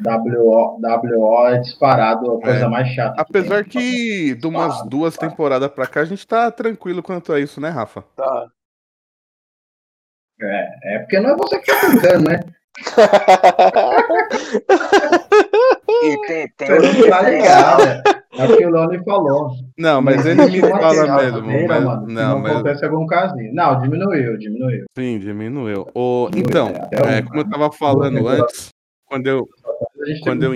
[0.00, 2.68] WO, WO é disparado a coisa É.
[2.68, 3.20] mais chata.
[3.20, 3.70] Apesar tem.
[3.70, 5.32] que de umas duas disparado.
[5.34, 8.02] temporadas pra cá, a gente tá tranquilo quanto a isso, né, Rafa?
[8.16, 8.46] Tá.
[10.40, 12.40] É porque não é você que tá brincando, né?
[16.12, 17.78] E tem, tem outro tá diferencial.
[17.78, 18.16] ligado.
[18.38, 19.50] É o que o Lone falou.
[19.78, 21.42] Não, mas ele me fala mesmo.
[21.66, 23.54] Mas, mano, não, não mas acontece algum casinho.
[23.54, 24.84] Não, diminuiu, diminuiu.
[24.96, 25.86] sim, diminuiu.
[25.94, 26.88] O, então, né?
[26.92, 28.68] É, um- como eu tava falando antes,
[29.06, 29.48] quando eu,
[30.22, 30.52] Quando eu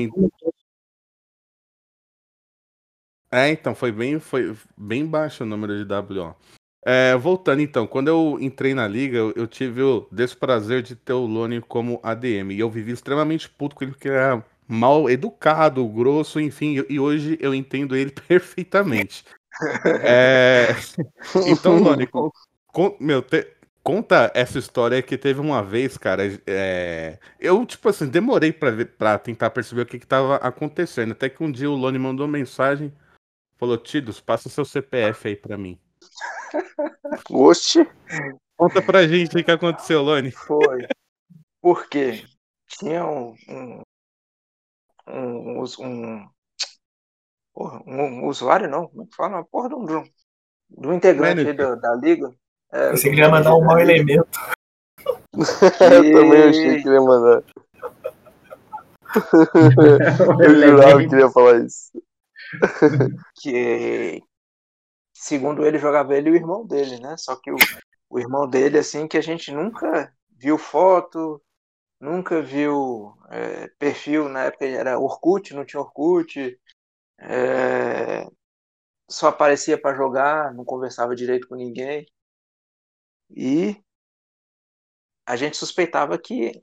[3.33, 6.35] É, então, foi bem, foi bem baixo o número de WO.
[6.85, 11.13] É, voltando então, quando eu entrei na liga, eu, eu tive o desprazer de ter
[11.13, 12.53] o Lone como ADM.
[12.53, 16.85] E eu vivi extremamente puto com ele, porque ele era mal educado, grosso, enfim.
[16.89, 19.25] E, hoje eu entendo ele perfeitamente.
[20.03, 20.69] É,
[21.49, 22.31] então, Lone, con-
[22.69, 23.47] con- meu, te-
[23.83, 26.23] conta essa história que teve uma vez, cara.
[26.47, 31.13] é, eu, tipo assim, demorei pra, ver, pra tentar perceber o que, que tava acontecendo.
[31.13, 32.93] Até que um dia o Lone mandou mensagem.
[33.59, 35.79] Falou, Tidos, passa seu CPF aí pra mim.
[37.29, 37.87] Oxe.
[38.57, 40.31] Conta pra gente o que aconteceu, Lone.
[40.31, 40.87] Foi.
[41.61, 42.25] Porque
[42.69, 43.35] tinha um.
[43.49, 43.83] um,
[45.11, 46.29] um, um,
[47.53, 49.37] porra, um, usuário, não, como é que fala?
[49.37, 52.33] Uma porra de um, de um- integrante da, da liga.
[52.73, 54.39] É, Você queria mandar um mau elemento.
[55.35, 57.43] eu também achei que ia mandar.
[60.41, 61.91] Eu jurava que ele ia falar isso.
[63.41, 64.23] que
[65.13, 67.17] segundo ele jogava ele e o irmão dele, né?
[67.17, 67.57] Só que o,
[68.09, 71.43] o irmão dele, assim, que a gente nunca viu foto,
[72.01, 76.59] nunca viu é, perfil, na época era Orkut, não tinha Orkut,
[77.19, 78.27] é,
[79.09, 82.07] só aparecia para jogar, não conversava direito com ninguém.
[83.31, 83.77] E
[85.27, 86.63] a gente suspeitava que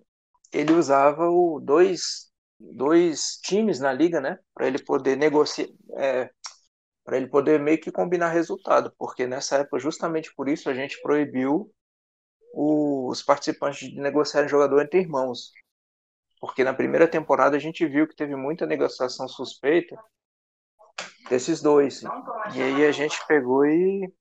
[0.52, 4.40] ele usava o dois, dois times na liga, né?
[4.54, 6.30] Para ele poder negociar, é,
[7.04, 11.02] para ele poder meio que combinar resultado, porque nessa época, justamente por isso, a gente
[11.02, 11.72] proibiu
[13.08, 15.52] os participantes de negociarem jogador entre irmãos.
[16.40, 19.98] Porque na primeira temporada a gente viu que teve muita negociação suspeita
[21.30, 22.04] desses dois.
[22.54, 24.12] E aí a gente pegou e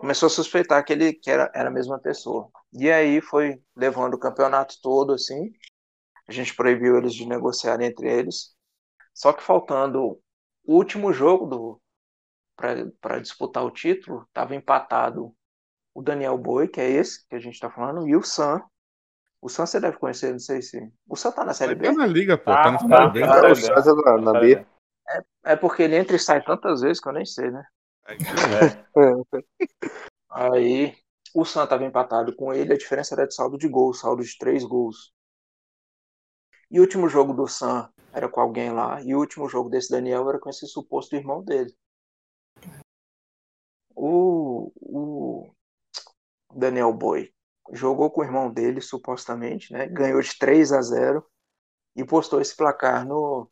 [0.00, 2.48] começou a suspeitar que ele que era, era a mesma pessoa.
[2.72, 5.52] E aí foi levando o campeonato todo assim.
[6.28, 8.54] A gente proibiu eles de negociar entre eles.
[9.12, 10.20] Só que faltando
[10.64, 11.80] o último jogo do
[13.00, 15.34] para disputar o título, estava empatado
[15.94, 18.62] o Daniel Boi, que é esse que a gente está falando, e o Sam.
[19.40, 20.92] O Sam você deve conhecer, não sei se.
[21.08, 21.86] O Sam tá na Série B?
[21.86, 22.50] Tá na liga, pô.
[22.50, 23.20] Tá, Tá na tá, Série B.
[23.20, 23.52] tá.
[23.52, 24.66] O César na, na B.
[25.44, 27.64] É porque ele entra e sai tantas vezes que eu nem sei, né?
[28.06, 28.14] É.
[30.30, 30.96] Aí
[31.34, 34.38] o Sam estava empatado com ele, a diferença era de saldo de gols, saldo de
[34.38, 35.12] três gols.
[36.70, 39.90] E o último jogo do Sam era com alguém lá, e o último jogo desse
[39.90, 41.72] Daniel era com esse suposto irmão dele.
[43.94, 45.53] O, o
[46.54, 47.32] Daniel Boy
[47.72, 49.86] jogou com o irmão dele, supostamente, né?
[49.86, 51.24] Ganhou de 3 a 0
[51.96, 53.50] e postou esse placar no,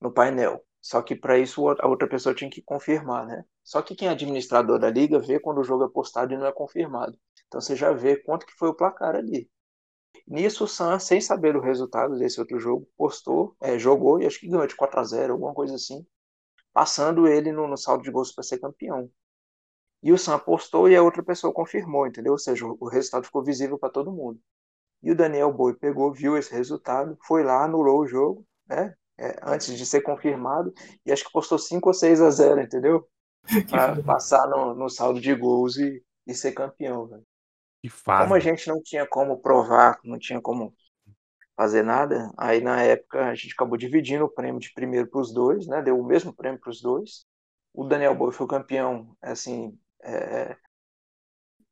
[0.00, 0.64] no painel.
[0.80, 3.44] Só que para isso a outra pessoa tinha que confirmar, né?
[3.64, 6.46] Só que quem é administrador da liga vê quando o jogo é postado e não
[6.46, 7.18] é confirmado.
[7.46, 9.50] Então você já vê quanto que foi o placar ali.
[10.26, 14.40] Nisso o Sam, sem saber o resultado desse outro jogo, postou, é, jogou e acho
[14.40, 16.06] que ganhou de 4 a 0 alguma coisa assim,
[16.72, 19.10] passando ele no, no saldo de gols para ser campeão.
[20.02, 22.32] E o Sam postou e a outra pessoa confirmou, entendeu?
[22.32, 24.40] Ou seja, o resultado ficou visível para todo mundo.
[25.02, 28.94] E o Daniel Boi pegou, viu esse resultado, foi lá, anulou o jogo, né?
[29.20, 30.72] É, antes de ser confirmado,
[31.04, 33.08] e acho que postou 5 ou 6 a 0, entendeu?
[33.68, 37.26] Para passar no, no, saldo de gols e, e ser campeão, velho.
[37.82, 38.22] Que fase.
[38.22, 40.72] Como a gente não tinha como provar, não tinha como
[41.56, 45.32] fazer nada, aí na época a gente acabou dividindo o prêmio de primeiro para os
[45.32, 45.82] dois, né?
[45.82, 47.26] Deu o mesmo prêmio para os dois.
[47.74, 50.56] O Daniel Boi foi o campeão, assim, é,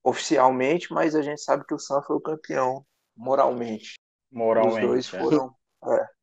[0.02, 2.84] oficialmente, mas a gente sabe que o Sam foi o campeão
[3.16, 3.94] moralmente.
[4.30, 4.84] Moralmente.
[4.84, 5.18] Os dois é.
[5.18, 5.54] foram.
[5.84, 6.16] É,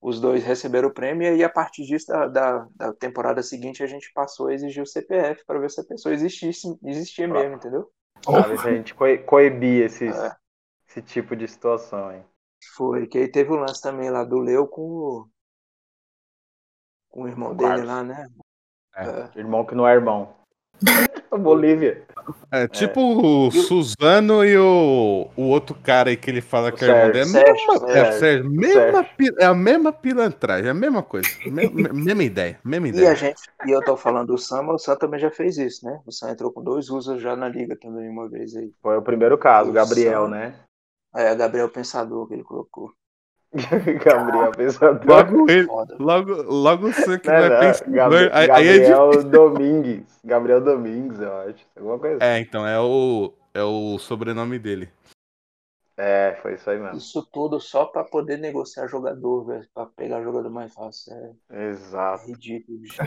[0.00, 3.86] os dois receberam o prêmio e a partir disso, da, da, da, temporada seguinte, a
[3.86, 7.90] gente passou a exigir o CPF para ver se a pessoa existisse, existia mesmo, entendeu?
[8.22, 10.36] Sabe, a gente co coibir esses, é.
[10.88, 12.24] esse tipo de situação, hein?
[12.74, 15.28] Foi, que aí teve o lance também lá do Leo com o,
[17.08, 18.28] com o irmão o dele lá, né?
[18.94, 19.38] É.
[19.38, 20.34] Irmão que não é irmão.
[21.38, 22.02] Bolívia.
[22.50, 23.02] É tipo é.
[23.02, 27.30] o Suzano e o, o outro cara aí que ele fala que é irmão dele.
[27.30, 29.06] Mesma, é, Sérgio, mesma,
[29.38, 31.28] é a mesma pilantragem, é a mesma coisa.
[31.46, 33.04] mesma, mesma ideia, mesma ideia.
[33.04, 35.56] E a gente, e eu tô falando do Sam, mas o Sam também já fez
[35.58, 36.00] isso, né?
[36.04, 38.72] O Sam entrou com dois usos já na liga também uma vez aí.
[38.82, 40.54] Foi o primeiro caso, o Gabriel, Sam, né?
[41.14, 42.92] É, Gabriel Pensador que ele colocou.
[44.04, 45.06] Gabriel Pensador.
[45.06, 45.66] Logo ele,
[45.98, 47.90] logo, logo você que não, vai pensar.
[47.90, 50.20] Gabriel, aí, Gabriel aí Domingues.
[50.24, 51.66] Gabriel Domingues, eu acho.
[51.76, 54.90] Alguma coisa É, então, é o, é o sobrenome dele.
[55.96, 56.98] É, foi isso aí mesmo.
[56.98, 59.68] Isso tudo só pra poder negociar jogador, velho.
[59.72, 61.12] Pra pegar jogador mais fácil.
[61.50, 62.24] É, Exato.
[62.24, 63.02] é ridículo, bicho.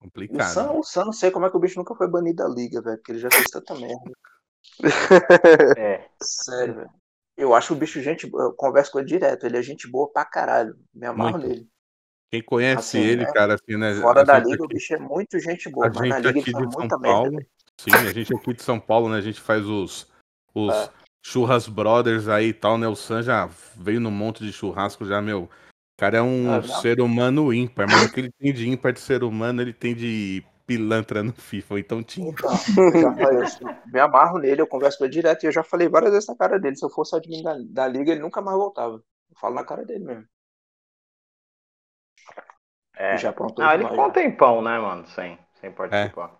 [0.00, 0.48] Complicado.
[0.48, 2.48] O Sam, o Sam, não sei como é que o bicho nunca foi banido da
[2.48, 2.96] liga, velho.
[2.96, 4.10] Porque ele já fez tanta merda.
[5.78, 6.08] É.
[6.22, 6.99] Sério, velho.
[7.40, 10.24] Eu acho o bicho gente eu converso com ele direto, ele é gente boa pra
[10.26, 10.78] caralho.
[10.94, 11.48] Me amarro Muito.
[11.48, 11.68] nele.
[12.30, 13.32] Quem conhece Assim, ele, né?
[13.32, 13.94] cara, assim, né?
[13.94, 16.52] Fora da liga, o aqui- bicho é muito gente boa, a mas na gente aqui
[16.52, 17.46] de São Paulo, merda.
[17.80, 19.16] sim, a gente aqui de São Paulo, né?
[19.16, 20.06] A gente faz os,
[20.54, 20.90] os É.
[21.24, 22.86] churras brothers aí e tal, né?
[22.86, 25.44] O Sam já veio num monte de churrasco já, meu.
[25.44, 25.50] O
[25.98, 26.62] cara é um Ah, não.
[26.62, 29.94] ser humano ímpar, mas o que ele tem de ímpar de ser humano, ele tem
[29.94, 32.30] de pilantra no FIFA, então tinha.
[32.30, 32.52] Então,
[32.92, 33.44] eu já falei, eu
[33.86, 36.36] me amarro nele, eu converso com ele direto e eu já falei várias vezes na
[36.36, 36.76] cara dele.
[36.76, 38.94] Se eu fosse admin da, da liga, ele nunca mais voltava.
[38.96, 40.26] Eu falo na cara dele mesmo.
[42.96, 43.12] É.
[43.12, 45.06] Ele já aprontou Ah, ele ficou um tempão, né, mano?
[45.08, 46.38] Sem, sem participar.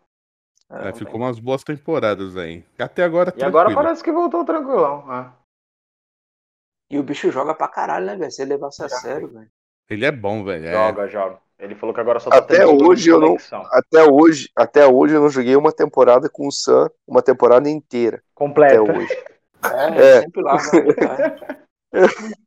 [0.71, 2.65] É, É, ficou umas boas temporadas aí.
[2.79, 3.83] Até agora, E agora tranquilo.
[3.83, 5.07] parece que voltou tranquilão.
[5.07, 5.33] né?
[6.91, 8.31] E o bicho joga pra caralho, né, velho?
[8.31, 9.51] Se ele levasse a sério, velho.
[9.89, 10.67] Ele é bom, velho.
[10.67, 10.73] é.
[10.73, 11.41] Joga, joga.
[11.61, 13.37] Ele falou que agora só tá Até hoje eu não-.
[13.71, 18.17] Até hoje, até hoje eu não joguei uma temporada com o Sam, uma temporada inteira.
[18.17, 18.83] Até Completa.
[18.83, 19.25] hoje.
[19.63, 20.21] É, É.
[20.23, 21.43] sempre lá, metade.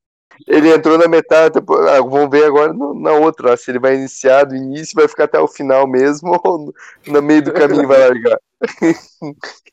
[0.48, 4.46] Ele entrou na metade, ah, vamos ver agora no- na outra, se ele vai iniciar
[4.46, 6.74] do início, vai ficar até o final mesmo, ou no,
[7.06, 8.40] no meio do caminho vai largar.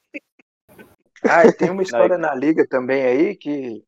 [1.22, 3.84] Ah, e tem uma história na liga também aí que,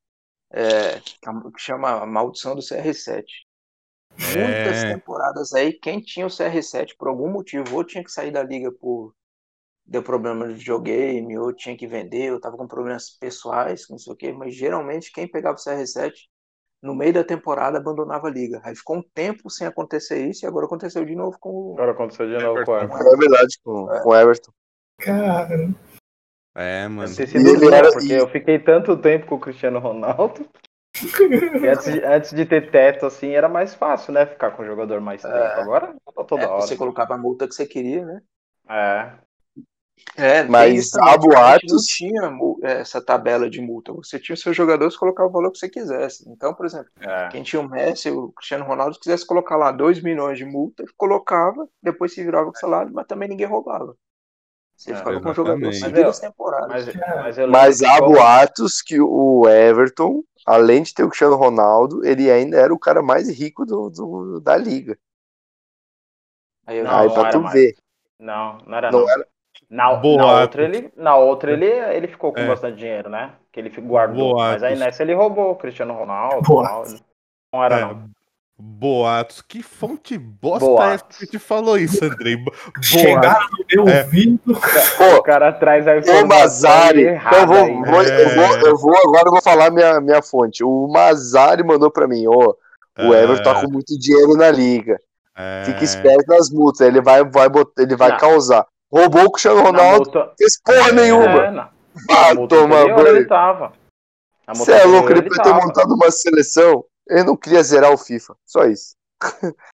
[0.53, 1.17] é, que
[1.57, 3.25] chama a Maldição do CR7.
[4.19, 4.95] Muitas É.
[4.95, 8.71] temporadas aí, quem tinha o CR7 por algum motivo, ou tinha que sair da liga
[8.71, 9.15] por
[9.85, 14.13] deu problema de videogame, ou tinha que vender, ou tava com problemas pessoais, não sei
[14.13, 16.13] o quê, mas geralmente quem pegava o CR7
[16.83, 18.61] no meio da temporada abandonava a liga.
[18.65, 21.93] Aí ficou um tempo sem acontecer isso e agora aconteceu de novo com o Agora
[21.93, 23.13] aconteceu de novo com o Everton.
[23.13, 24.53] É verdade, com, com o Everton.
[24.99, 25.71] Cara,
[26.55, 27.15] É, mano.
[27.15, 27.61] Ter sido
[27.93, 30.47] porque eu fiquei tanto tempo com o Cristiano Ronaldo.
[31.73, 34.27] Antes, de- antes de ter teto, assim, era mais fácil, né?
[34.27, 35.35] Ficar com o jogador mais tempo.
[35.35, 36.61] Agora tá toda é, hora.
[36.63, 38.21] você colocava a multa que você queria, né?
[38.69, 39.13] É.
[40.17, 43.93] É, Mas há antigamente não boatos- tinha mu- essa tabela de multa.
[43.93, 46.29] Você tinha os seus jogadores colocar o valor que você quisesse.
[46.29, 47.29] Então, por exemplo, é.
[47.29, 51.69] quem tinha o Messi, o Cristiano Ronaldo, quisesse colocar lá 2 milhões de multa, colocava,
[51.83, 53.95] depois se virava com o salário, mas também ninguém roubava.
[54.77, 56.69] Você É, ficava com o jogador Mas, as temporadas.
[56.69, 61.09] Mas, mas lembro Mas que há como- boatos que o Everton, além de ter o
[61.09, 64.99] Cristiano Ronaldo, ele ainda era o cara mais rico do, do- da liga.
[66.67, 67.55] Aí eu Não, Aí não pra era tu mais.
[67.55, 67.75] ver.
[68.19, 69.11] Não, não era Não não.
[69.11, 69.27] era?
[69.69, 72.47] Na, na outra, ele, na outra ele, ele ficou com É.
[72.47, 73.35] bastante dinheiro, né?
[73.53, 74.37] Que ele guardou.
[74.37, 74.81] Mas aí Boatos.
[74.81, 76.43] nessa ele roubou o Cristiano Ronaldo.
[76.47, 76.95] Boatos.
[77.01, 77.07] tal.
[77.55, 78.11] Não era É, não.
[78.65, 79.43] Boatos.
[79.43, 80.91] Que fonte bosta Boatos.
[80.91, 82.37] é essa que te falou isso, Andrei?
[82.37, 82.63] Boatos.
[82.87, 84.03] Chegaram no meu É.
[84.05, 84.61] ouvido.
[84.99, 87.03] Pô, O cara traz a o Mazari.
[87.03, 87.91] errada Então, eu, vou, aí.
[87.91, 90.63] vou- eu, vou, eu vou agora eu vou falar minha, minha fonte.
[90.65, 92.55] O Mazari mandou pra mim, ó.
[92.99, 94.99] O Everton tá com muito dinheiro na liga.
[95.37, 96.87] É, Fica esperto nas multas.
[96.87, 98.19] Ele vai, vai, botar, ele vai Não.
[98.19, 98.67] causar.
[98.93, 101.51] Roubou o Cristiano Na Ronaldo, multa- fez porra É, nenhuma.
[101.51, 101.69] na-
[102.11, 103.73] Ah, na multa toma ele banho.
[104.55, 105.65] Você é louco, anterior ele podia ter tava.
[105.67, 106.85] montado uma seleção.
[107.09, 108.37] Ele não queria zerar o FIFA.
[108.45, 108.97] Só isso.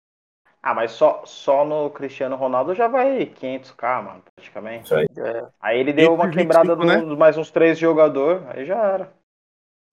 [0.60, 4.86] Ah, mas só, só no Cristiano Ronaldo já vai 500k, mano, praticamente.
[4.86, 5.06] Isso aí.
[5.16, 5.48] É.
[5.60, 6.96] Aí ele deu uma 125, quebrada do- né?
[7.00, 9.12] dos mais uns três jogadores, aí já era.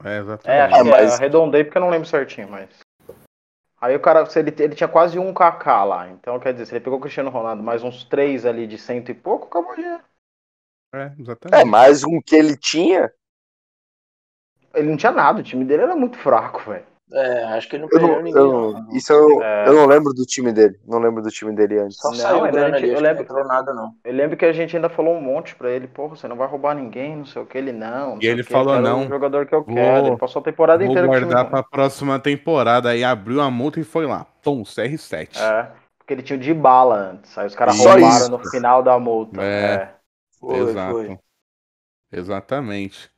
[0.03, 0.61] É, É, exatamente.
[0.61, 2.67] acho Ah, que mas- é, arredondei porque eu não lembro certinho, mas.
[3.79, 6.09] Aí o cara, se ele, ele tinha quase um KK lá.
[6.09, 9.11] Então, quer dizer, se ele pegou o Cristiano Ronaldo mais uns três ali de cento
[9.11, 10.03] e pouco, acabou dinheiro.
[10.95, 11.61] É, exatamente.
[11.61, 13.13] É, mais um que ele tinha.
[14.73, 16.85] Ele não tinha nada, o time dele era muito fraco, velho.
[17.13, 18.41] É, acho que ele não Eu perdeu não, ninguém.
[18.41, 18.89] eu não.
[18.97, 19.67] isso eu, É.
[19.67, 20.75] eu não lembro do time dele.
[20.87, 21.97] Não lembro do time dele antes.
[21.97, 23.91] Só Não, saiu grana gente- ali, eu que lembro- não entrou nada, não.
[24.03, 26.47] Eu lembro que a gente ainda falou um monte pra ele, porra, você não vai
[26.47, 28.15] roubar ninguém, não sei o que, ele não.
[28.15, 30.07] não E ele o quê, falou, eu não, O jogador que eu vou- quero.
[30.07, 32.89] Ele passou a temporada Vou inteira time guardar pra próxima temporada.
[32.89, 34.25] Aí abriu a multa e foi lá.
[34.41, 35.39] Tom, CR7.
[35.39, 37.37] É, porque ele tinha o de bala antes.
[37.37, 38.31] Aí os caras roubaram isso.
[38.31, 39.41] no final da multa.
[39.43, 39.45] É.
[39.73, 39.89] É.
[40.39, 40.91] Foi, Exato.
[40.91, 41.19] foi.
[42.11, 43.11] Exatamente.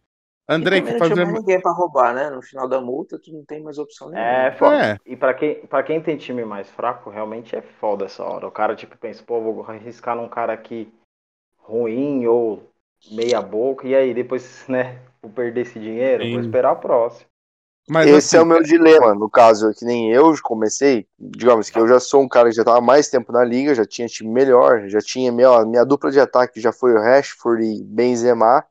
[0.49, 1.25] E Andrei, também que não tinha fazer.
[1.25, 2.29] mais ninguém pra roubar, né?
[2.29, 4.29] No final da multa, tu não tem mais opção nenhuma.
[4.29, 4.75] É, foda.
[4.83, 8.47] É, E pra quem, pra quem tem time mais fraco, realmente é foda essa hora.
[8.47, 10.91] O cara, tipo, pensa, pô, vou arriscar num cara aqui
[11.59, 12.63] ruim ou
[13.11, 16.41] meia boca, e aí depois, né, vou perder esse dinheiro, vou Sim.
[16.41, 17.27] esperar o próximo.
[17.89, 21.79] mas Esse assim, é o meu dilema, no caso, que nem eu comecei, digamos que
[21.79, 24.07] eu já sou um cara que já tava há mais tempo na liga, já tinha
[24.07, 28.65] time melhor, já tinha minha, minha dupla de ataque já foi o Rashford e Benzema,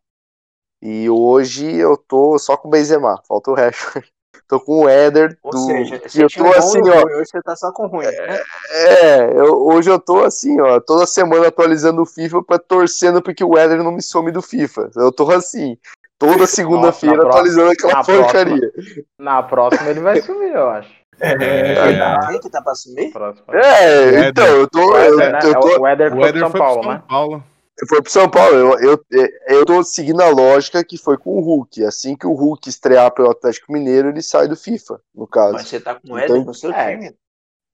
[0.83, 4.07] e hoje eu tô só com o Benzema, falta o Rashford.
[4.49, 7.31] Tô com o Éder, Ou do, seja, e eu tô bom assim, ó, ruim, hoje
[7.33, 8.41] você tá só com ruim, né?
[8.71, 13.43] é, eu- hoje eu tô assim, ó, toda semana atualizando o FIFA pra torcendo porque
[13.43, 15.77] o Éder não me some do FIFA, eu tô assim,
[16.17, 18.71] toda segunda-feira atualizando aquela na porcaria.
[19.19, 20.95] Na próxima ele vai sumir, eu acho.
[21.19, 22.27] É, É.
[22.29, 23.11] Quem que tá pra assumir?
[23.13, 23.47] Próxima.
[23.53, 25.39] É, então, eu tô, O eu, Éder, né?
[25.43, 27.03] eu tô, O Éder o foi São Paulo, pro São né?
[27.09, 27.45] Paulo.
[27.89, 28.55] Foi pro São Paulo.
[28.79, 31.85] Eu, eu, eu tô seguindo a lógica que foi com o Hulk.
[31.85, 35.53] Assim que o Hulk estrear pelo Atlético Mineiro, ele sai do FIFA, no caso.
[35.53, 36.97] Mas você tá com o Então, no seu é.
[36.97, 37.15] time?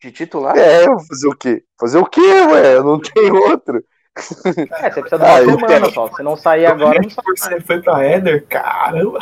[0.03, 0.57] De titular?
[0.59, 1.63] É, eu vou fazer o quê?
[1.79, 2.75] Fazer o quê, ué?
[2.75, 3.85] Eu não tenho outro.
[4.15, 6.13] É, você precisa de uma Ah, semana só.
[6.15, 7.25] Se não sair agora, não sai.
[7.37, 8.45] Você foi pra Éder?
[8.49, 9.21] Caramba.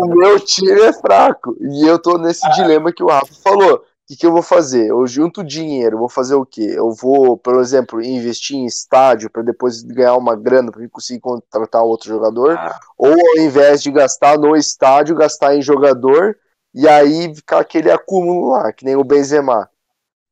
[0.00, 1.54] O meu time é fraco.
[1.60, 3.84] E eu tô nesse dilema que o Rafa falou.
[4.10, 4.88] O que, que eu vou fazer?
[4.88, 6.72] Eu junto dinheiro, vou fazer o quê?
[6.74, 11.84] Eu vou, por exemplo, investir em estádio para depois ganhar uma grana para conseguir contratar
[11.84, 12.76] outro jogador, Ah.
[12.98, 16.36] ou ao invés de gastar no estádio, gastar em jogador
[16.74, 19.70] e aí ficar aquele acúmulo lá, que nem o Benzema.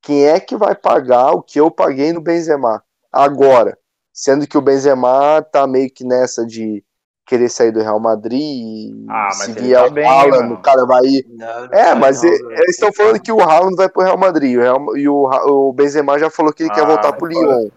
[0.03, 3.79] Quem é que vai pagar o que eu paguei no Benzema agora?
[4.13, 6.85] Sendo que o Benzema tá meio que nessa de
[7.29, 10.43] querer sair do Real Madrid e Ah, mas se ele vier tá o bem, Haaland,
[10.43, 10.55] mano.
[10.55, 13.41] o cara vai ir Não, não é, sai mas não, eles estão falando que o
[13.41, 16.71] Haaland vai pro Real Madrid o Real- e o, o Benzema já falou que ele
[16.71, 17.69] quer Ah, voltar pro Lyon.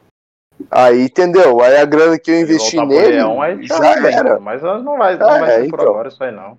[0.69, 1.59] Aí, entendeu?
[1.61, 4.19] Aí a grana que eu investi nele Leão, aí já arrebenta.
[4.19, 4.39] era.
[4.39, 5.91] Mas não vai, não É, vai ser por então.
[5.91, 6.57] agora isso aí, não.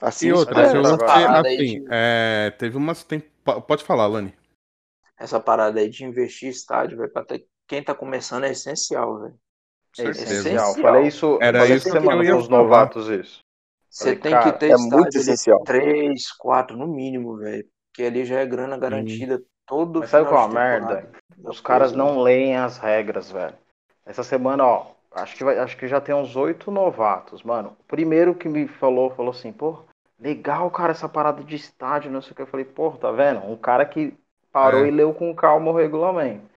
[0.00, 3.04] Assim, E outra, se é, você, parada aí assim, de- é, teve umas.
[3.04, 4.34] Tem, po- pode falar, Lani.
[5.16, 7.46] Essa parada aí de investir em estádio, velho, pra ter...
[7.68, 9.34] quem tá começando é essencial, velho.
[9.98, 10.34] É Certeza.
[10.34, 10.74] essencial.
[10.76, 13.40] Falei isso, Era falei isso essa que eu semana ia com os novatos isso.
[13.90, 15.60] Você Falei, tem cara, que ter é muito essencial.
[15.64, 17.66] três, quatro no mínimo, velho.
[17.90, 21.10] Porque ali já é grana garantida todo Mas sabe qual a de merda?
[21.44, 23.54] Os caras não leem as regras, velho.
[24.06, 27.76] Essa semana, ó, acho que, vai, acho que já tem uns oito novatos, mano.
[27.80, 29.80] O primeiro que me falou, falou assim, pô,
[30.18, 32.40] legal, cara, essa parada de estádio, não sei o que.
[32.42, 33.40] Eu falei, pô, tá vendo?
[33.44, 34.14] Um cara que
[34.50, 34.88] parou É.
[34.88, 36.50] e leu com calma o regulamento.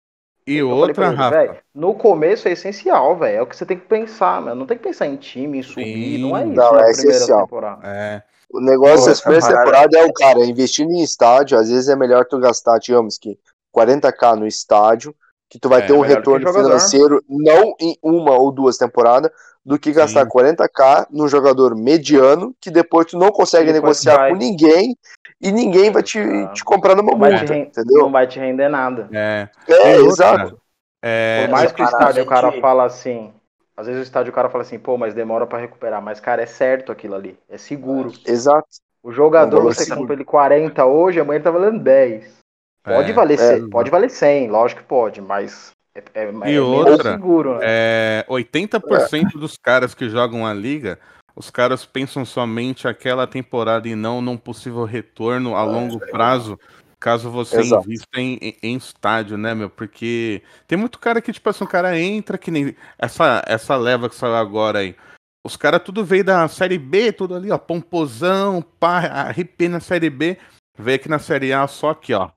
[0.46, 1.56] E Eu outra, ele, Rafa.
[1.74, 3.38] no começo é essencial, velho.
[3.38, 4.54] É o que você tem que pensar, mano.
[4.60, 6.16] Não tem que pensar em time, em subir.
[6.16, 6.18] Sim.
[6.18, 7.40] Não é isso Não, na é primeira essencial.
[7.42, 7.80] temporada.
[7.86, 8.22] É,
[8.52, 11.58] O negócio da essa primeira temporada é o cara investindo em estádio.
[11.58, 13.36] Às vezes é melhor tu gastar, digamos que
[13.76, 15.14] 40k no estádio,
[15.50, 19.30] que tu vai É, ter um retorno financeiro não em uma ou duas temporadas,
[19.66, 20.30] do que gastar Sim.
[20.30, 24.96] 40k num jogador mediano, que depois tu não consegue depois negociar vai- com ninguém
[25.40, 26.20] e ninguém vai te,
[26.54, 28.02] te comprar numa Não multa, entendeu?
[28.04, 29.08] não vai te render nada.
[29.12, 29.48] é.
[29.68, 30.58] É, outra, exato.
[31.02, 33.32] É, Por mais que o estádio o cara de- fala assim,
[33.76, 36.42] às vezes o estádio o cara fala assim, pô, mas demora pra recuperar, mas cara,
[36.42, 38.12] é certo aquilo ali, é seguro.
[38.24, 38.68] Exato.
[39.02, 40.00] O jogador É você seguro.
[40.02, 42.36] compra ele 40 hoje, amanhã ele tá valendo 10.
[42.84, 43.56] Pode É, valer é.
[43.58, 47.60] 100, pode valer 100, lógico que pode, mas é, é, é menos outra, seguro, né?
[47.62, 50.98] é, 80% dos caras que jogam a liga
[51.36, 56.58] os caras pensam somente aquela temporada e não num possível retorno a longo prazo,
[56.98, 57.84] caso você Exato.
[57.84, 59.68] invista em, em- em estádio, né, meu?
[59.68, 62.74] Porque tem muito cara que, tipo assim, o cara entra que nem.
[62.98, 64.96] Essa, essa leva que saiu agora aí.
[65.44, 70.08] Os caras tudo veio da Série B, tudo ali, ó, pomposão, pá, arrepia na Série
[70.08, 70.38] B.
[70.78, 72.30] Veio aqui na Série A só aqui, ó.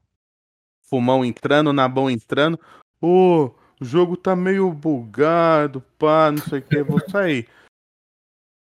[0.89, 2.60] Fumão entrando, Nabão entrando.
[3.02, 7.47] Ô, o jogo tá meio bugado, pá, não sei o que, vou sair.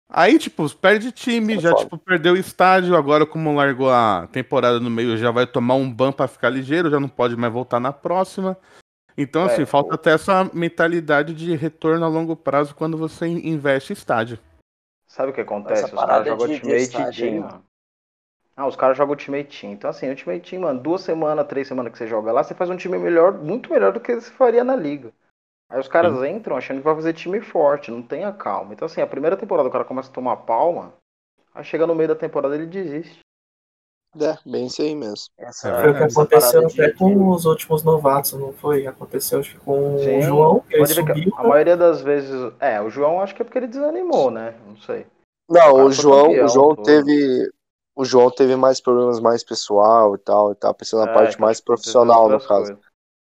[0.09, 1.83] Aí, tipo, perde time, É já, foda.
[1.85, 2.97] tipo, perdeu o estádio.
[2.97, 6.89] Agora, como largou a temporada no meio, já vai tomar um ban pra ficar ligeiro,
[6.91, 8.57] já não pode mais voltar na próxima.
[9.19, 13.27] Então, assim, É, falta o- até essa mentalidade de retorno a longo prazo quando você
[13.27, 14.39] in- investe estádio.
[15.09, 15.85] Sabe o que acontece?
[15.85, 17.63] Essa Os caras jogam Ultimate Team.
[18.57, 19.73] Ah, os caras jogam Ultimate Team.
[19.75, 22.71] Então, assim, Ultimate Team, mano, duas semanas, três semanas que você joga lá, você faz
[22.71, 25.13] um time melhor, muito melhor do que você faria na liga.
[25.69, 28.73] Aí os caras entram achando que vai fazer time forte, não tenha calma.
[28.73, 30.95] Então, assim, a primeira temporada o cara começa a tomar palma,
[31.55, 33.19] aí chega no meio da temporada ele desiste.
[34.19, 35.27] É, bem isso aí mesmo.
[35.37, 38.87] Essa, É Foi o que essa aconteceu até de- com os últimos novatos, não foi?
[38.87, 41.35] Aconteceu acho que com Sim, o João, que ele ver que subiu.
[41.37, 42.31] a maioria das vezes.
[42.59, 44.55] É, o João acho que é porque ele desanimou, né?
[44.67, 45.07] Não sei.
[45.51, 47.51] Não, o foi João, campeão, o João teve.
[47.97, 51.41] O João teve mais problemas mais pessoal e tal, e tá pensando na É, parte
[51.41, 52.49] mais profissional, no caso.
[52.49, 52.79] coisas.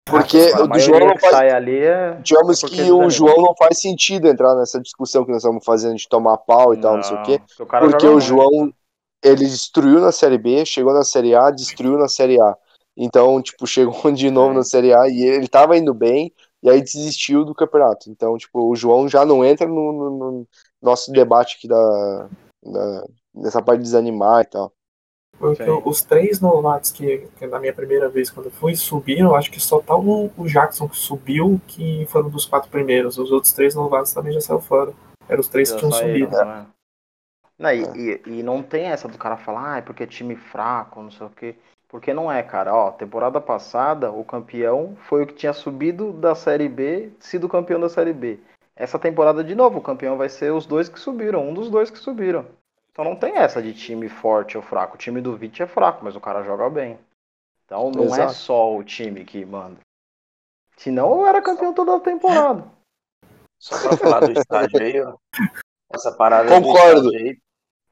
[0.08, 1.32] Porque A o do João não faz.
[1.34, 2.14] sai ali é.
[2.22, 3.10] Digamos é porque que o.
[3.10, 6.76] João não faz sentido entrar nessa discussão que nós estamos fazendo de tomar pau e
[6.80, 7.40] tal, não sei o quê.
[7.56, 8.24] porque o Porque o muito.
[8.24, 8.72] João,
[9.24, 12.56] ele destruiu na Série B, chegou na Série A, destruiu na Série A.
[12.96, 14.56] Então, tipo, chegou de novo Sim.
[14.58, 18.08] na Série A e ele tava indo bem, e aí desistiu do campeonato.
[18.08, 20.46] Então, tipo, o João já não entra no, no- no
[20.80, 22.28] nosso debate aqui da,
[22.64, 23.04] da-
[23.36, 24.72] nessa parte de desanimar e tal.
[25.38, 25.82] Porque Sim.
[25.84, 29.60] os três novatos que, que na minha primeira vez quando eu fui subiram, acho que
[29.60, 33.18] só tá o, o Jackson que subiu, que foram dos quatro primeiros.
[33.18, 34.92] Os outros três novatos também já saíram fora.
[35.28, 36.44] Eram os três Já que tinham saíram, subido.
[36.44, 36.66] né?
[37.58, 40.36] Não, e, e- e não tem essa do cara falar, ah, é porque é time
[40.36, 41.56] fraco, não sei o quê.
[41.88, 42.74] Porque não é, cara.
[42.74, 47.80] Ó, temporada passada, o campeão foi o que tinha subido da Série B, sido campeão
[47.80, 48.40] da Série B.
[48.74, 51.90] Essa temporada, de novo, o campeão vai ser os dois que subiram, um dos dois
[51.90, 52.44] que subiram.
[52.96, 54.94] Então não tem essa de time forte ou fraco.
[54.94, 56.98] O time do Vit é fraco, mas o cara joga bem.
[57.66, 58.32] Então não é Exato.
[58.32, 59.78] só o time que manda.
[60.78, 62.64] Senão eu era campeão toda a temporada.
[63.60, 65.14] Só pra falar do estádio aí, ó.
[65.92, 67.10] Essa parada Concordo.
[67.10, 67.38] aí,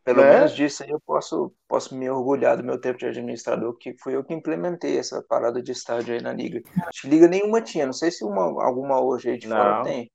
[0.02, 0.36] pelo Né?
[0.36, 4.16] menos disso aí eu posso, posso me orgulhar do meu tempo de administrador, que fui
[4.16, 6.62] eu que implementei essa parada de estádio aí na liga.
[6.88, 9.82] Acho que liga nenhuma tinha, não sei se uma, alguma hoje aí de fora Não.
[9.82, 10.10] tem.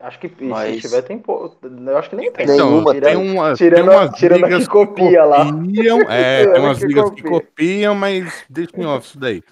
[0.00, 1.58] Acho que Mas- se tiver tem pouco.
[1.66, 2.46] Eu acho que nem tem.
[2.46, 5.52] Nenhuma Então, Tirando- tem, uma, tirando tem a- umas tirando ligas que copia lá.
[5.52, 7.30] copiam, é, tem umas que ligas que copia.
[7.46, 9.42] copiam, mas deixa em off isso daí.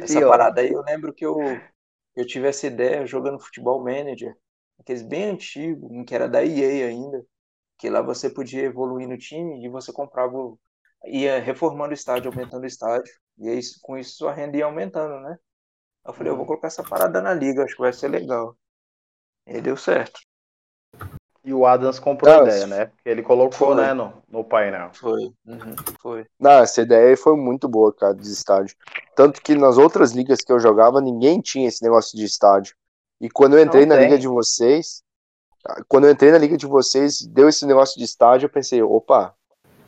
[0.00, 1.36] Essa parada aí, eu lembro que eu,
[2.16, 4.32] eu tive essa ideia jogando Futebol Manager,
[4.78, 7.24] aqueles bem antigos, um que era da EA ainda,
[7.78, 10.36] que lá você podia evoluir no time e você comprava,
[11.06, 15.20] ia reformando o estádio, aumentando o estádio, e aí com isso sua renda ia aumentando,
[15.20, 15.36] né?
[16.06, 18.56] Eu falei, eu vou colocar essa parada na liga, acho que vai ser legal.
[19.46, 20.20] E deu certo.
[21.44, 22.86] E o Adams comprou a ideia, né?
[22.86, 23.74] Porque ele colocou, foi.
[23.74, 24.90] né, no, no painel.
[24.94, 25.32] Foi.
[25.44, 26.26] Uhum, foi.
[26.38, 28.76] Não, essa ideia foi muito boa, cara, de estádio.
[29.16, 32.76] Tanto que nas outras ligas que eu jogava, ninguém tinha esse negócio de estádio.
[33.20, 34.04] E quando eu entrei Não na tem.
[34.08, 35.02] liga de vocês,
[35.88, 39.34] quando eu entrei na liga de vocês, deu esse negócio de estádio, eu pensei, opa,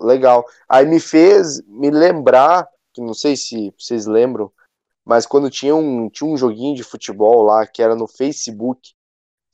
[0.01, 0.45] legal.
[0.69, 4.51] Aí me fez me lembrar, que não sei se vocês lembram,
[5.05, 8.93] mas quando tinha um, tinha um joguinho de futebol lá, que era no Facebook,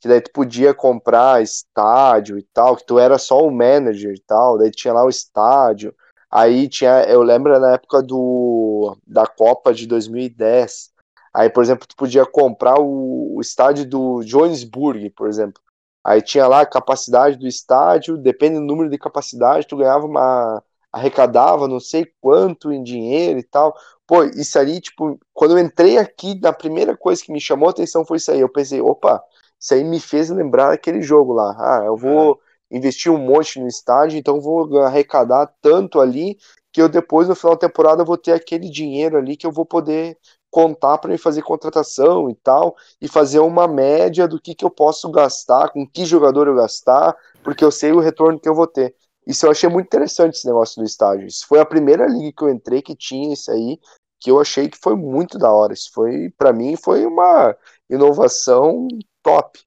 [0.01, 4.19] que daí tu podia comprar estádio e tal, que tu era só o manager e
[4.19, 5.95] tal, daí tinha lá o estádio.
[6.29, 10.91] Aí tinha, eu lembro na época do da Copa de 2010.
[11.33, 15.61] Aí, por exemplo, tu podia comprar o, o estádio do Johannesburg, por exemplo.
[16.03, 20.63] Aí tinha lá a capacidade do estádio, depende do número de capacidade, tu ganhava uma
[20.91, 23.73] arrecadava não sei quanto em dinheiro e tal.
[24.07, 27.71] Pô, isso ali, tipo, quando eu entrei aqui, na primeira coisa que me chamou a
[27.71, 28.39] atenção foi isso aí.
[28.39, 29.23] Eu pensei, opa,
[29.61, 31.55] isso aí me fez lembrar aquele jogo lá.
[31.57, 32.39] Ah, eu vou
[32.71, 36.37] investir um monte no estádio, então vou arrecadar tanto ali
[36.73, 39.65] que eu depois, no final da temporada, vou ter aquele dinheiro ali que eu vou
[39.65, 40.17] poder
[40.49, 44.69] contar para me fazer contratação e tal, e fazer uma média do que, que eu
[44.69, 48.67] posso gastar, com que jogador eu gastar, porque eu sei o retorno que eu vou
[48.67, 48.95] ter.
[49.27, 51.27] Isso eu achei muito interessante, esse negócio do estádio.
[51.27, 53.79] Isso foi a primeira liga que eu entrei que tinha isso aí,
[54.19, 55.73] que eu achei que foi muito da hora.
[55.73, 57.55] Isso foi, para mim, foi uma
[57.89, 58.87] inovação
[59.23, 59.59] top.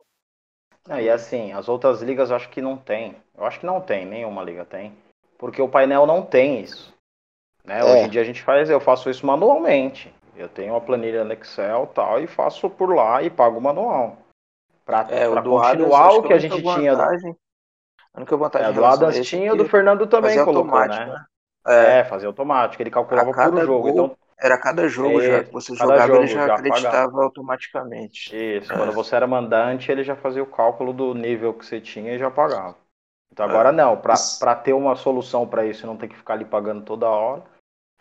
[0.86, 3.16] Não, e assim, as outras ligas eu acho que não tem.
[3.36, 4.92] Eu acho que não tem, nenhuma liga tem.
[5.38, 6.92] Porque o painel não tem isso.
[7.64, 7.80] Né?
[7.80, 7.84] É.
[7.84, 10.12] Hoje em dia a gente faz, eu faço isso manualmente.
[10.36, 14.18] Eu tenho uma planilha no Excel tal, e faço por lá e pago o manual.
[14.84, 16.94] Pra, É, pra o do Adams, continuar acho o que a única gente tinha.
[16.94, 17.36] vantagem-
[18.12, 20.34] A única vantagem É, do a Adams tinha é e o do que Fernando também
[20.44, 21.12] colocou, automático, né?
[21.12, 21.24] né?
[21.66, 23.82] É, É, fazia automático, ele calculava a por jogo.
[23.82, 27.22] gol, Então, era cada jogo já Isso, que você jogava, ele jogo já já acreditava
[27.22, 28.34] automaticamente.
[28.34, 28.76] isso, É.
[28.76, 32.18] quando você era mandante, ele já fazia o cálculo do nível que você tinha e
[32.18, 32.76] já pagava.
[33.32, 33.48] Então É.
[33.48, 34.38] agora não, pra, Isso.
[34.38, 37.42] pra ter uma solução pra isso e não ter que ficar ali pagando toda hora.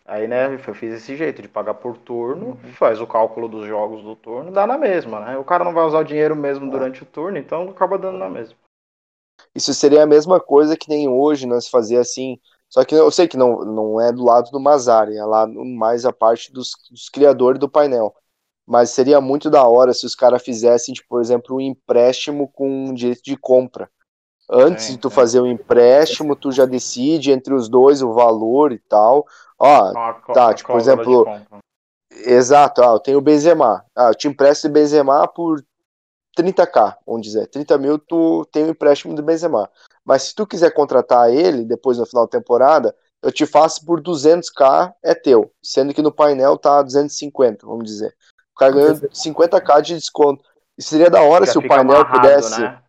[0.05, 2.73] Aí, né, eu fiz esse jeito de pagar por turno, Uhum.
[2.73, 5.37] faz o cálculo dos jogos do turno, dá na mesma, né?
[5.37, 6.69] O cara não vai usar o dinheiro mesmo É.
[6.69, 8.57] durante o turno, então acaba dando na mesma.
[9.55, 12.37] Isso seria a mesma coisa que nem hoje nós fazer assim.
[12.73, 16.07] Só que eu sei que não, não é do lado do Mazari, é lá mais
[16.07, 18.15] a parte dos, dos criadores do painel.
[18.65, 22.91] Mas seria muito da hora se os caras fizessem, tipo, por exemplo, um empréstimo com
[22.91, 23.91] direito de compra.
[24.49, 25.15] Antes Sim, de tu sim.
[25.15, 29.23] fazer o empréstimo, tu já decide entre os dois o valor e tal.
[29.59, 29.93] Ó,
[30.25, 31.27] co- tá, tipo, por exemplo.
[32.25, 33.85] Exato, ah, eu tenho o Benzema.
[33.95, 35.63] Ah, eu te empresto o Benzema por
[36.35, 37.45] 30k, vamos dizer.
[37.47, 39.69] 30 mil tu tem o empréstimo do Benzema.
[40.05, 44.01] Mas se tu quiser contratar ele depois no final da temporada, eu te faço por
[44.01, 45.51] 200k, é teu.
[45.63, 48.13] Sendo que no painel tá 250, vamos dizer.
[48.55, 50.43] O cara ganhou 50k de desconto.
[50.77, 52.59] Isso seria da hora Já se o fica painel amarrado, pudesse.
[52.59, 52.79] né?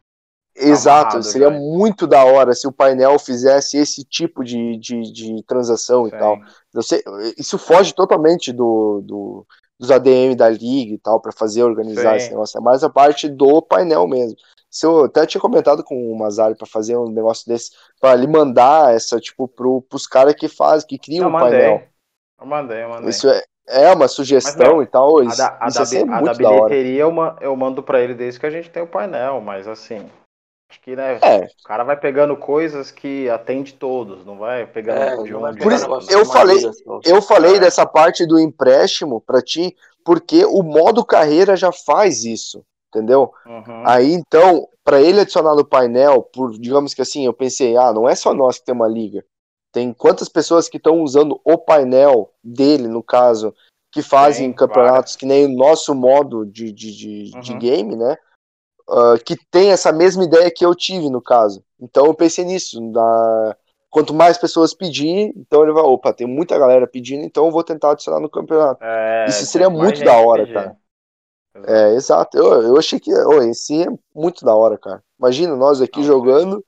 [0.57, 5.43] Exato, amarrado seria muito da hora se o painel fizesse esse tipo de, de, de
[5.45, 6.19] transação e Sim.
[6.19, 6.39] tal.
[6.73, 7.03] Eu sei,
[7.37, 9.47] isso foge totalmente do, do-
[9.79, 12.17] dos ADM da liga e tal, para fazer organizar Sim.
[12.17, 12.59] esse negócio.
[12.59, 14.37] É mais a parte do painel mesmo.
[14.75, 17.71] Se eu até tinha comentado com o Mazari para fazer um negócio desse,
[18.01, 21.61] para ele mandar essa, tipo, pro, pros caras que fazem, que criam Eu o mandei.
[21.61, 21.83] painel.
[22.41, 23.11] Eu mandei, eu mandei.
[23.11, 25.21] Isso é, é uma sugestão e tal.
[25.21, 26.75] A Isso, da, a isso da, ia ser bi- a muito da da hora.
[26.75, 29.69] bilheteria eu, ma- eu mando pra ele desde que a gente tem o painel, mas
[29.69, 30.11] assim,
[30.69, 34.99] acho que né, É, o cara vai pegando coisas que atende todos, não vai pegando
[34.99, 36.63] É, de um Por pegar isso, eu falei-.
[37.05, 37.61] Eu falei É.
[37.61, 42.65] dessa parte do empréstimo para ti, porque o modo carreira já faz isso,
[42.95, 43.33] entendeu?
[43.47, 43.83] Uhum.
[43.87, 48.09] Aí então, para ele adicionar no painel, por digamos que assim, eu pensei, ah, não
[48.09, 49.25] é só nós que tem uma liga.
[49.73, 53.53] Tem quantas pessoas que estão usando o painel dele, no caso,
[53.93, 57.59] que fazem campeonatos que nem o nosso modo de, de, de, de Uhum.
[57.59, 58.17] game, né?
[58.89, 61.65] Ah, que tem essa mesma ideia que eu tive, no caso.
[61.81, 62.81] Então eu pensei nisso.
[62.81, 63.57] Na...
[63.91, 67.63] Quanto mais pessoas pedir, então ele vai, opa, tem muita galera pedindo, então eu vou
[67.63, 68.83] tentar adicionar no campeonato.
[68.83, 70.55] É, Isso seria muito da hora, pedir.
[70.55, 70.77] cara.
[71.67, 72.37] É, exato.
[72.37, 75.03] Eu, eu achei que oh, esse é muito da hora, cara.
[75.19, 76.65] Imagina nós aqui Não, jogando.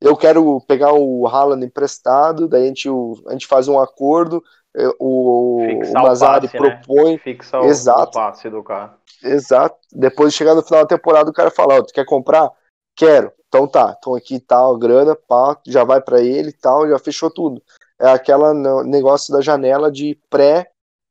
[0.00, 2.88] Eu quero pegar o Haaland emprestado, daí a gente,
[3.26, 4.42] a gente faz um acordo.
[4.76, 6.70] eh, O, Fixar o Mazari passe, né?
[6.70, 7.18] propõe.
[7.18, 8.10] Fixa o, Exato.
[8.18, 8.94] o passe do cara.
[9.24, 9.76] Exato.
[9.92, 12.50] Depois de chegar no final da temporada, o cara fala: Ó, tu quer comprar?
[12.94, 13.32] Quero.
[13.48, 16.98] Então tá, então aqui tal, a grana, pá, já vai pra ele e tal, já
[16.98, 17.62] fechou tudo.
[17.98, 18.52] É aquela
[18.84, 20.16] negócio da janela de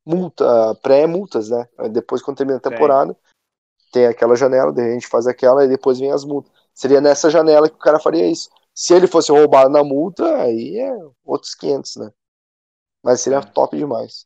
[0.08, 1.68] pré-multa, pré-multas, né?
[1.91, 3.16] Depois, quando termina a temporada,
[3.91, 6.51] tem aquela janela, daí a gente faz aquela e depois vem as multas.
[6.74, 8.49] Seria nessa janela que o cara faria isso.
[8.74, 10.91] Se ele fosse roubado na multa, aí é
[11.26, 12.12] outros 500, né?
[13.03, 13.41] Mas seria É.
[13.41, 14.26] top demais.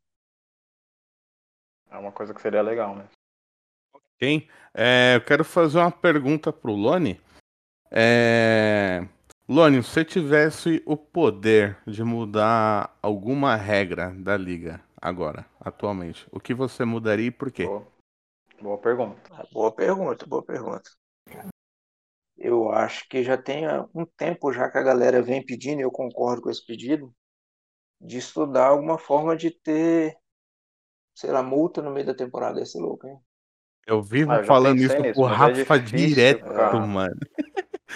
[1.90, 3.08] É uma coisa que seria legal, né?
[3.94, 4.48] Ok?
[4.74, 7.20] É, eu quero fazer uma pergunta pro Lone.
[7.90, 9.06] É...
[9.48, 16.40] Lone, se você tivesse o poder de mudar alguma regra da liga agora, atualmente, o
[16.40, 17.66] que você mudaria e por quê?
[17.66, 17.88] Boa,
[18.62, 19.22] boa pergunta.
[19.32, 20.90] Ah, Boa pergunta, boa pergunta.
[22.38, 25.84] Eu acho que já tem há um tempo já que a galera vem pedindo, e
[25.84, 27.14] eu concordo com esse pedido,
[28.00, 30.16] de estudar alguma forma de ter,
[31.16, 32.60] sei lá, multa no meio da temporada.
[32.60, 33.20] Ia ser louco, hein?
[33.86, 36.80] Eu vivo Ah, falando isso nisso, é Rafa difícil, direto, cara.
[36.80, 37.16] mano.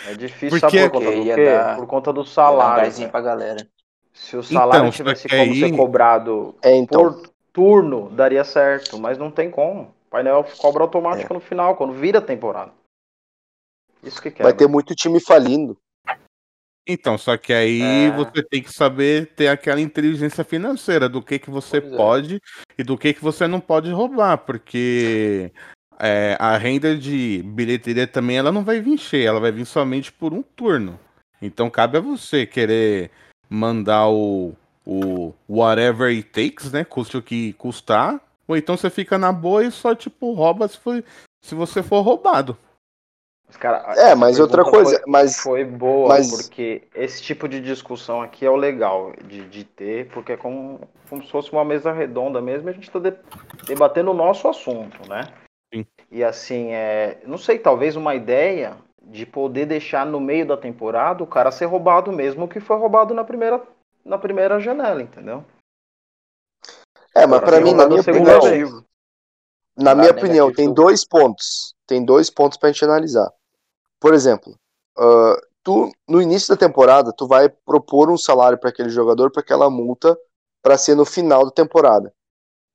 [0.07, 1.45] É difícil, Porque- sabe por conta do ia quê?
[1.45, 2.91] dar- Por conta do Ia dar um salário.
[2.91, 3.11] velho.
[3.11, 3.69] pra galera.
[4.15, 7.13] Se o salário Então, tivesse como aí- ser cobrado É, então.
[7.13, 9.93] por turno, daria certo, mas não tem como.
[10.07, 12.71] O painel cobra automático no final, quando vira a temporada.
[14.01, 14.45] Isso que quebra.
[14.45, 15.77] Vai ter muito time falindo.
[16.87, 18.11] Então, só que aí É.
[18.11, 21.97] você tem que saber ter aquela inteligência financeira do que que você Pois é.
[21.97, 22.41] pode
[22.77, 25.51] e do que que você não pode roubar, porque
[25.99, 30.11] é, a renda de bilheteria também ela não vai vir cheia, ela vai vir somente
[30.11, 30.99] por um turno.
[31.41, 33.09] Então cabe a você querer
[33.49, 34.53] mandar o,
[34.85, 36.83] o whatever it takes, né?
[36.83, 40.77] Custe o que custar, ou então você fica na boa e só tipo rouba se,
[40.77, 41.03] for,
[41.43, 42.57] se você for roubado.
[43.47, 47.61] Mas, cara, É, mas outra coisa, foi- mas Foi boa, Mas- porque esse tipo de
[47.61, 50.79] discussão aqui é o legal de, de ter, porque é como,
[51.09, 52.99] como se fosse uma mesa redonda mesmo, e a gente está
[53.67, 55.27] debatendo o nosso assunto, né?
[55.73, 55.85] Sim.
[56.11, 58.75] E assim, é, não sei, talvez uma ideia
[59.05, 63.13] de poder deixar no meio da temporada o cara ser roubado mesmo que foi roubado
[63.13, 63.61] na primeira,
[64.03, 65.43] na primeira janela, entendeu?
[67.13, 68.71] é, mas pra ser mim, na minha opinião, vez.
[69.77, 71.73] na Ah, minha opinião, tem dois pontos.
[71.87, 73.31] Tem dois pontos pra gente analisar.
[73.99, 74.57] Por exemplo,
[74.97, 79.31] ah, tu no no início da temporada, tu vai propor um salário para aquele jogador
[79.31, 80.17] para aquela multa
[80.63, 82.11] para ser no final da temporada.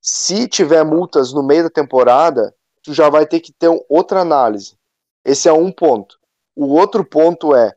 [0.00, 4.78] Se tiver multas no meio da temporada, tu já vai ter que ter outra análise.
[5.24, 6.19] Esse é um ponto.
[6.56, 7.74] O outro ponto é,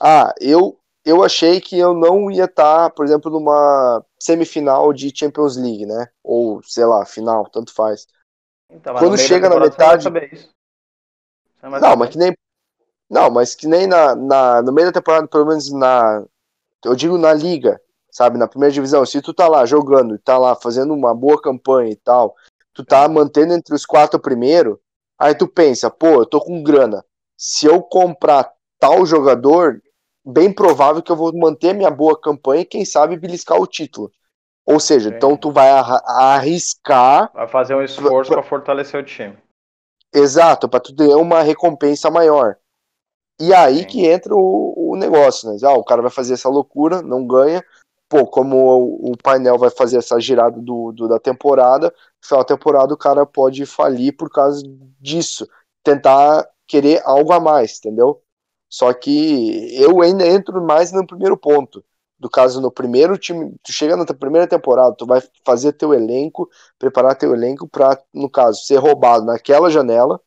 [0.00, 5.14] ah, eu eu achei que eu não ia estar, tá, por exemplo, numa semifinal de
[5.14, 6.08] Champions League, né?
[6.22, 8.06] Ou sei lá, final, tanto faz.
[8.70, 10.08] Então, Quando chega na metade,
[11.62, 12.34] não, não mas que nem
[13.08, 16.24] não, mas que nem na, na, no meio da temporada, pelo menos na.
[16.84, 18.38] Eu digo na liga, sabe?
[18.38, 19.04] Na primeira divisão.
[19.04, 22.34] Se tu tá lá jogando, tá lá fazendo uma boa campanha e tal,
[22.72, 24.80] tu tá mantendo entre os quatro primeiro,
[25.18, 27.04] aí tu pensa, pô, eu tô com grana.
[27.36, 29.82] Se eu comprar tal jogador,
[30.24, 34.10] bem provável que eu vou manter minha boa campanha e quem sabe beliscar o título.
[34.66, 35.16] Ou seja, Sim.
[35.16, 37.30] então tu vai arriscar.
[37.34, 39.36] Vai fazer um esforço para fortalecer o time.
[40.12, 42.56] Exato, para tu ter uma recompensa maior.
[43.40, 43.86] E aí Sim.
[43.86, 45.58] que entra o, o negócio, né?
[45.64, 47.62] Ah, o cara vai fazer essa loucura, não ganha.
[48.08, 52.44] Pô, como o, o painel vai fazer essa girada do, do, da temporada, no final
[52.44, 54.62] da temporada o cara pode falir por causa
[55.00, 55.48] disso.
[55.82, 58.22] Tentar querer algo a mais, entendeu?
[58.68, 61.84] Só que eu ainda entro mais no primeiro ponto.
[62.18, 66.48] Do caso, no primeiro time, tu chega na primeira temporada, tu vai fazer teu elenco,
[66.78, 70.20] preparar teu elenco para, no caso, ser roubado naquela janela,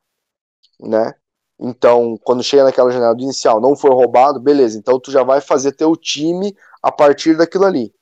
[0.79, 1.13] né?
[1.59, 4.77] Então, quando chega naquela janela do inicial, não foi roubado, beleza.
[4.77, 7.93] Então, tu já vai fazer teu time a partir daquilo ali.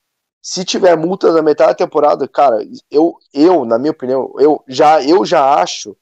[0.41, 2.59] Se tiver multa na metade da temporada, cara,
[2.91, 5.97] eu, eu na minha opinião, eu já, eu já acho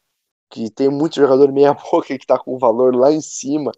[0.54, 3.72] que tem muito jogador meia boca que tá com o valor lá em cima.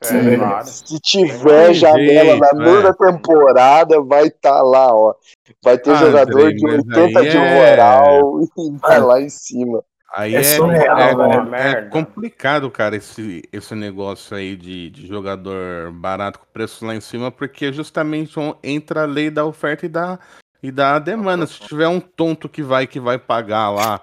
[0.00, 2.92] É, se tiver é janela na nona é.
[2.92, 5.14] temporada, vai estar tá lá, ó.
[5.62, 8.44] Vai ter ah, jogador de 80 de moral é...
[8.60, 9.82] e vai lá em cima.
[10.14, 15.90] Aí é, é, surreal, é, é, complicado, cara, esse, esse negócio aí de, de jogador
[15.90, 20.18] barato com preço lá em cima, porque justamente entra a lei da oferta e da,
[20.62, 21.46] e da demanda.
[21.46, 24.00] Se tiver um tonto que vai que vai pagar lá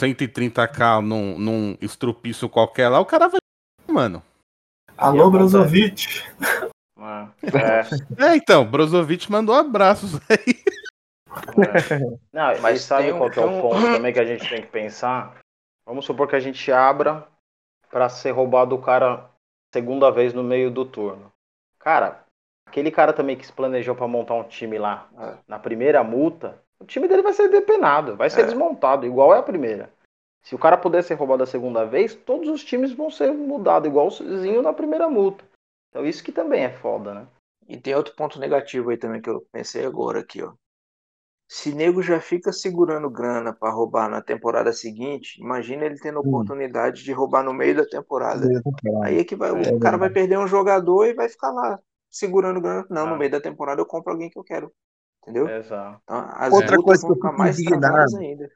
[0.00, 3.40] 130k num, num estrupiço qualquer lá, o cara vai.
[3.86, 4.22] Mano.
[4.96, 6.22] Alô, Brozovic.
[6.98, 8.26] É.
[8.32, 10.62] é, então, Brozovic mandou abraços aí.
[11.90, 11.98] É.
[12.32, 15.38] Não, mas sabe qual é o ponto também que a gente tem que pensar?
[15.86, 17.26] Vamos supor que a gente abra
[17.90, 19.30] para ser roubado o cara
[19.72, 21.32] segunda vez no meio do turno.
[21.78, 22.24] Cara,
[22.66, 25.38] aquele cara também que se planejou para montar um time lá é.
[25.46, 28.44] na primeira multa, o time dele vai ser depenado, vai ser é.
[28.44, 29.92] desmontado, igual é a primeira.
[30.42, 33.88] Se o cara puder ser roubado a segunda vez, todos os times vão ser mudados,
[33.88, 35.44] igualzinho na primeira multa.
[35.90, 37.26] Então isso que também é foda, né?
[37.68, 40.54] E tem outro ponto negativo aí também que eu pensei agora aqui, ó.
[41.50, 46.22] Se nego já fica segurando grana para roubar na temporada seguinte, imagina ele tendo a
[46.22, 46.28] hum.
[46.28, 48.46] oportunidade de roubar no meio da temporada.
[49.02, 51.80] Aí é que vai, é, o cara vai perder um jogador e vai ficar lá
[52.10, 52.86] segurando grana.
[52.90, 53.10] Não, ah.
[53.10, 54.70] no meio da temporada eu compro alguém que eu quero.
[55.28, 55.48] Entendeu?
[55.48, 56.00] Exato.
[56.04, 58.16] Então, Outra coisa que eu fico mais indignado.
[58.18, 58.48] Ainda.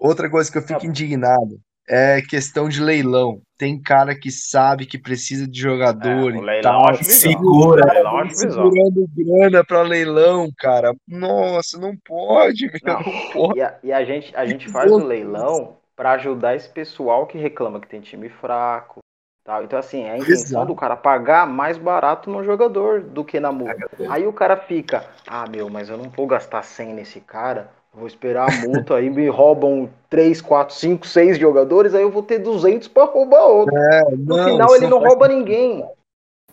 [0.00, 3.40] Outra coisa que eu fico indignado é questão de leilão.
[3.56, 6.94] Tem cara que sabe que precisa de jogador é, e tal.
[7.02, 10.94] Segura, leilão segurando grana para leilão, cara.
[11.06, 13.00] Nossa, não pode, meu, não.
[13.00, 13.58] não pode.
[13.58, 17.38] E a, e a gente, a gente faz o leilão para ajudar esse pessoal que
[17.38, 19.00] reclama que tem time fraco.
[19.48, 19.64] Tal.
[19.64, 20.66] Então, assim, é a intenção Exato.
[20.66, 23.88] do cara pagar mais barato no jogador do que na multa.
[24.10, 28.06] Aí o cara fica, ah, meu, mas eu não vou gastar 100 nesse cara Vou
[28.06, 32.38] esperar a multa, aí me roubam 3, 4, 5, 6 jogadores, aí eu vou ter
[32.38, 33.74] 200 para roubar outro.
[33.74, 35.82] É, no não, final ele não rouba ninguém.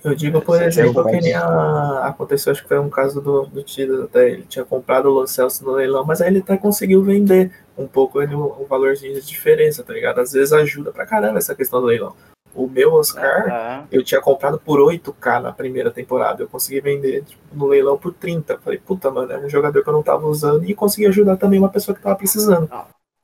[0.01, 2.07] Eu digo, por Você exemplo, que nem a...
[2.07, 5.27] aconteceu, acho que foi um caso do, do Tito, até ele tinha comprado o Lo
[5.27, 9.27] Celso no leilão, mas aí ele até conseguiu vender um pouco ele, um valorzinho de
[9.27, 10.19] diferença, tá ligado?
[10.19, 12.15] Às vezes ajuda pra caramba essa questão do leilão.
[12.55, 16.41] O meu Oscar, eu tinha comprado por 8k na primeira temporada.
[16.41, 18.59] Eu consegui vender tipo, no leilão por 30.
[18.59, 21.59] Falei, puta, mano, é um jogador que eu não tava usando e consegui ajudar também
[21.59, 22.69] uma pessoa que tava precisando.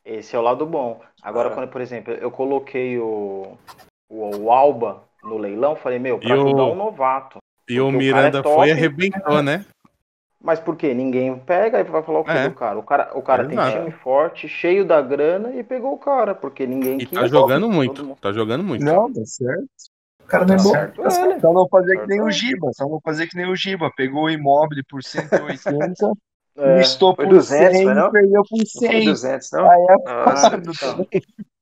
[0.03, 0.99] esse é o lado bom.
[1.23, 3.57] Agora, quando, por exemplo, eu coloquei o,
[4.09, 6.71] o, o Alba no leilão, falei, meu, pra e ajudar o...
[6.73, 7.37] um novato.
[7.69, 9.65] E o Miranda o é foi e arrebentou, né?
[10.43, 10.93] Mas por quê?
[10.93, 12.49] Ninguém pega e vai falar o que é.
[12.49, 12.79] do cara.
[12.79, 16.65] O cara, o cara tem time forte, cheio da grana e pegou o cara, porque
[16.65, 18.17] ninguém e tá jogando muito.
[18.19, 18.83] Tá jogando muito.
[18.83, 19.67] Não, tá certo.
[20.23, 21.09] O cara não é bom.
[21.09, 22.71] Certo Só não fazer que nem o Giba.
[22.73, 23.91] Só não fazer que nem o Giba.
[23.95, 26.11] Pegou o imóvel por 180.
[26.57, 28.11] É, listou por 200, 100 não?
[28.11, 28.81] perdeu por 100.
[28.81, 29.69] Não foi 200, não?
[29.69, 31.07] Aí é ah, então.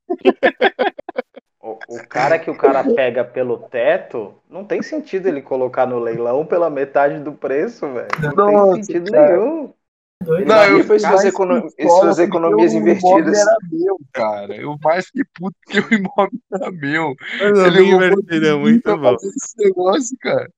[1.87, 6.45] O, cara que o cara pega pelo teto, não tem sentido ele colocar no leilão
[6.45, 8.07] pela metade do preço, velho.
[8.35, 9.37] Não Nossa, tem sentido cara.
[9.37, 9.73] nenhum.
[10.21, 13.39] Não, eu fiz suas, econo suas economias invertidas.
[13.39, 14.55] era meu, cara.
[14.55, 17.15] Eu mais que puto que o imóvel era meu.
[17.39, 19.15] Mas ele invertido é muito bom.
[19.15, 20.49] Esse negócio, cara.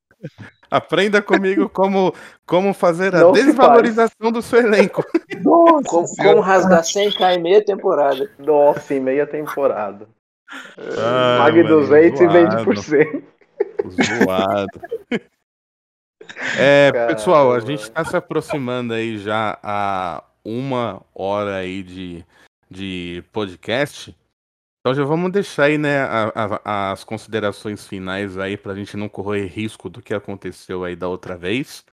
[0.70, 2.14] Aprenda comigo como,
[2.46, 5.04] como fazer a Não desvalorização do seu elenco.
[5.42, 8.30] Nossa Como, como rasgar 100k em meia temporada.
[8.38, 10.08] Nossa, em meia temporada.
[11.38, 12.64] Pague mano, 200 e vende zoado.
[12.64, 13.24] por 100.
[14.24, 14.80] Zoado.
[16.58, 17.14] É, Caramba.
[17.14, 22.24] pessoal, a gente está se aproximando aí já a uma hora aí de,
[22.70, 24.16] de podcast.
[24.80, 26.32] Então já vamos deixar aí, né, a-
[26.64, 31.06] a- as considerações finais aí pra gente não correr risco do que aconteceu aí da
[31.08, 31.84] outra vez.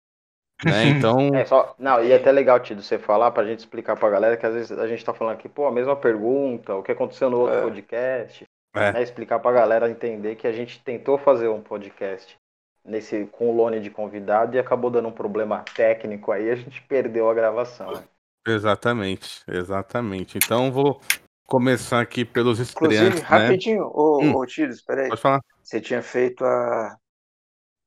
[0.65, 0.87] Né?
[0.89, 4.09] Então, É só, não, e é até legal, Tido, você falar pra gente explicar pra
[4.09, 6.91] galera que às vezes a gente tá falando aqui, pô, a mesma pergunta, o que
[6.91, 7.61] aconteceu no outro É.
[7.61, 8.43] podcast.
[8.75, 8.91] É.
[8.93, 12.37] né, explicar pra galera entender que a gente tentou fazer um podcast
[12.85, 16.79] nesse com o Lone de convidado e acabou dando um problema técnico aí, a gente
[16.83, 17.91] perdeu a gravação.
[17.93, 18.03] né?
[18.47, 20.37] exatamente, exatamente.
[20.37, 21.01] Então vou
[21.47, 23.25] começar aqui pelos Inclusive, estreantes, né?
[23.27, 24.35] rapidinho, ô, Hum.
[24.35, 25.09] ô Tiro, espera aí.
[25.09, 25.39] Pode falar.
[25.63, 26.95] Você tinha feito a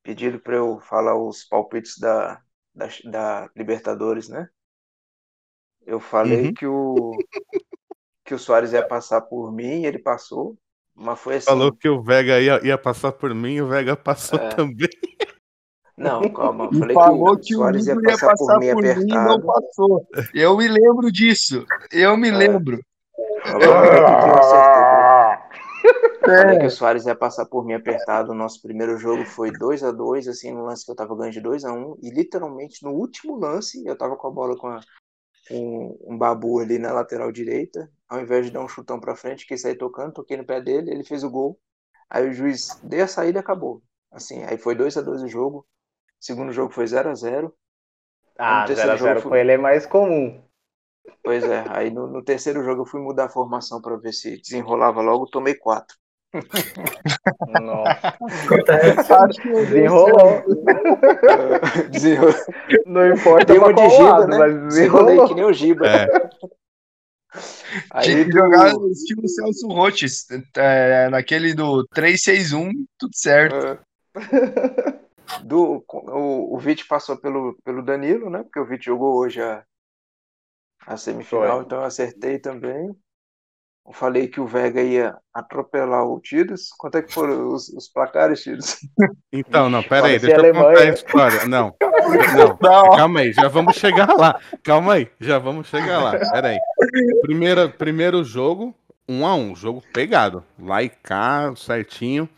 [0.02, 2.41] pedido para eu falar os palpites da,
[2.74, 4.48] da, da Libertadores, né?
[5.86, 6.54] Eu falei Uhum.
[6.54, 7.10] que o
[8.24, 10.56] que o Soares ia passar por mim, ele passou,
[10.94, 11.46] mas foi assim.
[11.46, 14.48] Falou que o Vega ia, ia passar por mim, o Vega passou É.
[14.50, 14.88] também.
[15.96, 18.58] Não, calma, eu falei falou que que o Soares ia Igor ia passar por passar
[18.60, 19.46] mim por mim e não apertado.
[19.46, 20.06] passou.
[20.34, 21.66] Eu me lembro disso.
[21.92, 22.32] Eu me É.
[22.32, 22.80] lembro.
[23.44, 24.34] Vamos ver aqui que eu
[26.24, 26.42] acertei.
[26.44, 26.68] Falei que É.
[26.68, 28.32] o Soares ia passar por mim apertado.
[28.32, 31.32] O nosso primeiro jogo foi 2 a 2 assim, no lance que eu tava ganhando
[31.34, 34.68] de 2 a 1 E literalmente, no último lance, eu tava com a bola com
[34.68, 34.80] a-
[35.50, 37.90] um, um babu ali na lateral direita.
[38.08, 40.90] Ao invés de dar um chutão pra frente, que sair tocando, toquei no pé dele,
[40.90, 41.58] ele fez o gol.
[42.08, 43.82] Aí o juiz deu a saída e acabou.
[44.10, 45.66] Assim, aí foi 2 a 2 o jogo.
[46.20, 47.54] Segundo jogo foi 0 a 0
[48.38, 50.42] Ah, No terceiro 0x0 jogo com ele é mais comum.
[51.22, 54.40] Pois é, aí no, no terceiro jogo eu fui mudar a formação pra ver se
[54.40, 55.96] desenrolava logo, tomei 4.
[57.60, 58.08] Nossa,
[58.44, 59.40] Acontece.
[59.42, 60.44] Que eu desenrolou.
[62.86, 64.38] Não importa pra uma de giba, lado, né?
[64.38, 65.28] mas Desenrolei desenrolou.
[65.28, 65.86] que nem o Giba.
[65.86, 66.06] É.
[67.90, 70.26] Aí Tinha que do- jogar no estilo Celso Rotes,
[70.56, 73.66] é, naquele do 3-6-1, tudo certo.
[73.66, 73.78] É.
[75.42, 78.42] Do, o, o Vit passou pelo, pelo Danilo, né?
[78.42, 79.64] Porque o Vit jogou hoje a,
[80.86, 81.64] a semifinal, Foi.
[81.64, 82.94] então eu acertei também.
[83.84, 86.70] Eu falei que o Vega ia atropelar o Tiros.
[86.78, 88.76] Quanto é que foram os, os placares, Tiros?
[89.32, 90.92] Então, não, pera aí, deixa eu contar a Alemanha.
[90.92, 91.46] história.
[91.46, 94.38] Não, não, Não, calma aí, já vamos chegar lá.
[94.62, 96.18] Calma aí, já vamos chegar lá.
[96.18, 96.58] Pera aí.
[97.22, 98.74] Primeiro, primeiro jogo,
[99.08, 100.44] um a um, jogo pegado.
[100.58, 102.28] Lá e cá, certinho.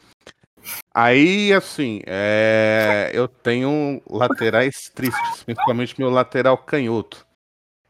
[0.95, 7.27] Aí, assim, é, eu tenho laterais tristes, principalmente meu lateral canhoto.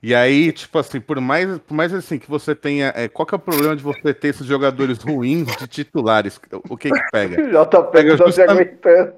[0.07, 2.93] E aí, tipo assim, por mais, por mais assim que você tenha.
[2.95, 6.39] é, qual que é o problema de você ter esses jogadores ruins de titulares?
[6.69, 7.41] O que que pega?
[7.55, 9.13] O JP Pega não tá se aguentando.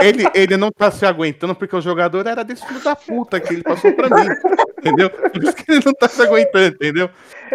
[0.00, 3.54] Ele, ele não tá se aguentando porque o jogador era desse filho da puta que
[3.54, 4.28] ele passou pra mim.
[4.78, 5.10] Entendeu?
[5.10, 7.08] Por isso que ele não tá se aguentando, entendeu?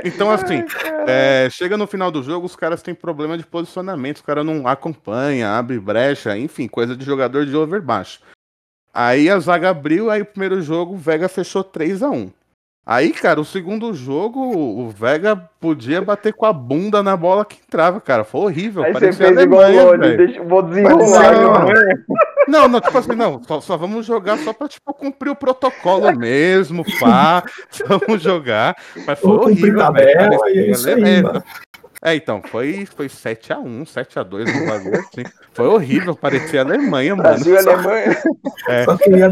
[0.06, 0.64] Então, assim,
[1.06, 4.66] é, chega no final do jogo, os caras têm problema de posicionamento, os caras não
[4.66, 8.22] acompanham, abre brecha, enfim, coisa de jogador de over baixo.
[8.94, 12.32] Aí a zaga abriu, aí o primeiro jogo o Vega fechou 3 a 1
[12.90, 17.58] Aí, cara, o segundo jogo, o Vega podia bater com a bunda na bola que
[17.58, 18.24] entrava, cara.
[18.24, 18.82] Foi horrível.
[18.82, 20.18] Aí você parecia fez igual o Alemanha, velho.
[20.18, 21.26] deixa, vou desenrolar.
[21.26, 22.06] Alemanha.
[22.48, 26.18] Não, não, tipo assim, não, só, só vamos jogar só pra, tipo, cumprir o protocolo
[26.18, 27.44] mesmo, pá,
[27.86, 28.74] vamos jogar,
[29.06, 31.44] mas foi horrível, tabela velho, é
[32.04, 37.30] É, então, foi, foi 7x1, 7x2 no bagulho, assim, foi horrível, parecia Alemanha, mano.
[37.30, 38.18] Brasil Alemanha.
[38.70, 38.86] É.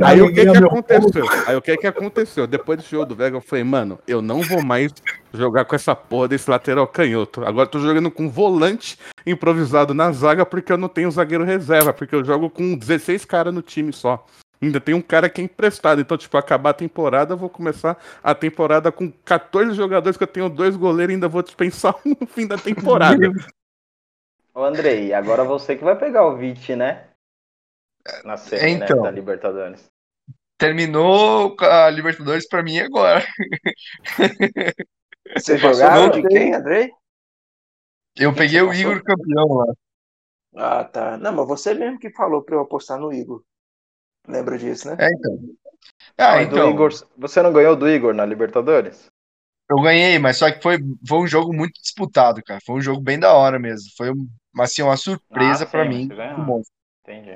[0.03, 1.25] Aí o que que aconteceu?
[1.45, 2.47] Aí o que que aconteceu?
[2.47, 4.91] Depois do show do Vega, eu falei, mano, eu não vou mais
[5.33, 7.45] jogar com essa porra desse lateral canhoto.
[7.45, 11.93] Agora eu tô jogando com volante improvisado na zaga porque eu não tenho zagueiro reserva,
[11.93, 14.25] porque eu jogo com 16 caras no time só.
[14.65, 16.01] Ainda tem um cara que é emprestado.
[16.01, 20.27] Então, tipo, acabar a temporada, eu vou começar a temporada com 14 jogadores que eu
[20.27, 23.29] tenho dois goleiros e ainda vou dispensar um no fim da temporada.
[24.53, 27.07] Ô, Andrei, agora você que vai pegar o Vit, né?
[28.23, 28.97] Na série, Então.
[28.97, 29.85] né, da Libertadores.
[30.57, 33.23] Terminou a Libertadores pra mim agora.
[35.35, 36.01] Você jogava?
[36.01, 36.91] mão de quem, Andrei?
[38.15, 38.71] Eu Quem peguei o?
[38.73, 39.73] Igor campeão lá.
[40.55, 41.17] Ah, tá.
[41.17, 43.43] Não, mas você mesmo que falou pra eu apostar no Igor.
[44.27, 44.97] Lembra disso, né?
[44.99, 45.39] É, então.
[46.17, 46.69] Ah, do então.
[46.71, 49.05] Igor, você não ganhou do Igor na Libertadores?
[49.69, 52.59] Eu ganhei, mas só que foi, foi um jogo muito disputado, cara.
[52.65, 53.89] Foi um jogo bem da hora mesmo.
[53.97, 54.27] Foi um-
[54.59, 56.09] assim, uma surpresa Ah, pra sim, mim.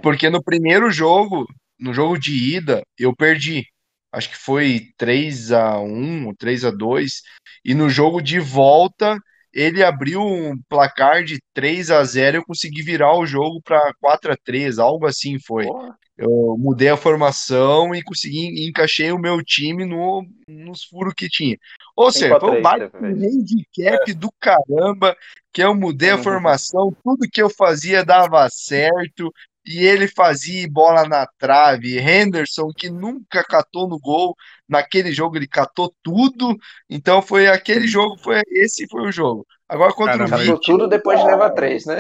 [0.01, 1.47] Porque no primeiro jogo,
[1.79, 3.65] no jogo de ida, eu perdi.
[4.11, 7.21] Acho que foi 3 a 1 3 a 2
[7.63, 9.17] E no jogo de volta,
[9.53, 14.31] ele abriu um placar de 3 a 0 Eu consegui virar o jogo para 4
[14.31, 15.65] a 3 algo assim foi.
[15.65, 15.95] Porra.
[16.21, 21.57] Eu mudei a formação e consegui encaixei o meu time no, nos furos que tinha.
[21.95, 25.15] Ou seja, a foi um baita handicap do caramba,
[25.53, 26.23] que eu mudei a Uhum.
[26.23, 29.31] formação, tudo que eu fazia dava certo,
[29.65, 31.97] e ele fazia bola na trave.
[31.99, 34.35] Henderson, que nunca catou no gol,
[34.67, 36.57] naquele jogo ele catou tudo.
[36.89, 39.45] Então foi aquele jogo, foi esse foi o jogo.
[39.67, 41.99] Agora contra Cara, o mas- Catou Vit, tudo depois de levar três, né?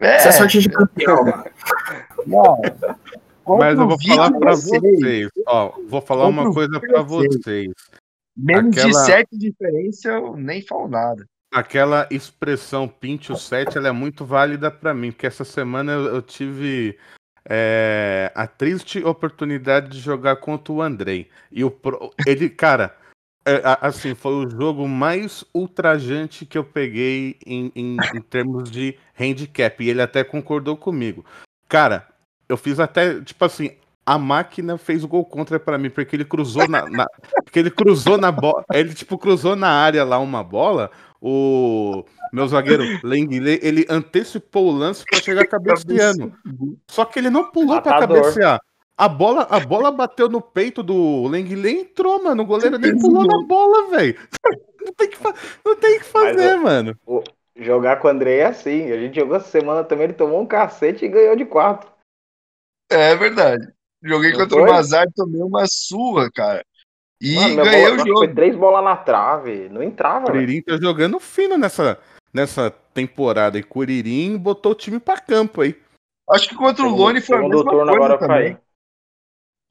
[0.00, 1.44] É, Isso é sorte de campeão, mano.
[2.26, 2.60] não.
[3.58, 7.36] Mas eu o vou falar pra vocês, vocês, ó, vou falar uma coisa pra vocês.
[7.42, 7.72] vocês.
[8.36, 11.24] Menos de Aquela- 7 de diferença, eu nem falo nada.
[11.52, 16.06] Aquela expressão pinte o 7, ela é muito válida pra mim, porque essa semana eu,
[16.16, 16.98] eu tive
[17.48, 21.28] é, a triste oportunidade de jogar contra o Andrei.
[21.52, 22.96] E o pro- ele, cara,
[23.46, 28.96] é, assim, foi o jogo mais ultrajante que eu peguei em, em- em termos de
[29.18, 29.82] handicap.
[29.84, 31.24] E ele até concordou comigo.
[31.68, 32.06] Cara,
[32.48, 33.70] eu fiz até, tipo assim,
[34.06, 37.06] a máquina fez o gol contra pra mim, porque ele cruzou na, na-
[37.42, 40.90] porque ele cruzou na bola, ele tipo cruzou na área lá uma bola,
[41.20, 46.32] o meu zagueiro Lenglet, ele antecipou o lance pra chegar cabeceando.
[46.90, 48.22] Só que ele não pulou pra Matador.
[48.22, 48.60] cabecear.
[48.96, 52.44] A bola, a bola bateu no peito do Lenglet e entrou, mano.
[52.44, 54.16] O goleiro nem pulou na bola, velho.
[54.80, 55.34] Não tem que, fa-
[55.64, 56.98] não tem que Mas, fazer, ó, mano.
[57.56, 58.92] Jogar com o André é assim.
[58.92, 61.90] A gente jogou essa semana também, ele tomou um cacete e ganhou de quatro.
[62.90, 63.72] É verdade.
[64.02, 64.70] Joguei Não contra o foi?
[64.70, 66.64] Mazar, tomei uma surra, cara.
[67.20, 68.18] E Mano, ganhei bola, o jogo.
[68.18, 69.68] Foi três bolas na trave.
[69.70, 70.30] Não entrava, O.
[70.30, 71.98] Curirim tá jogando fino nessa,
[72.32, 73.58] nessa temporada.
[73.58, 75.74] E Curirim botou o time pra campo aí.
[76.30, 78.54] Acho que contra o Lone foi a mesma coisa agora também.
[78.54, 78.63] caiu.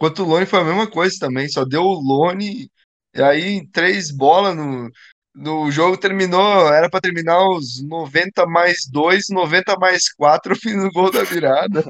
[0.03, 1.47] Contra o Lone foi a mesma coisa também.
[1.47, 2.69] Só deu o Lone.
[3.15, 4.89] E aí, três bolas no,
[5.33, 6.67] no jogo terminou.
[6.73, 10.51] Era pra terminar os 90 mais 2, 90 mais 4.
[10.51, 11.85] Eu fiz o gol da virada.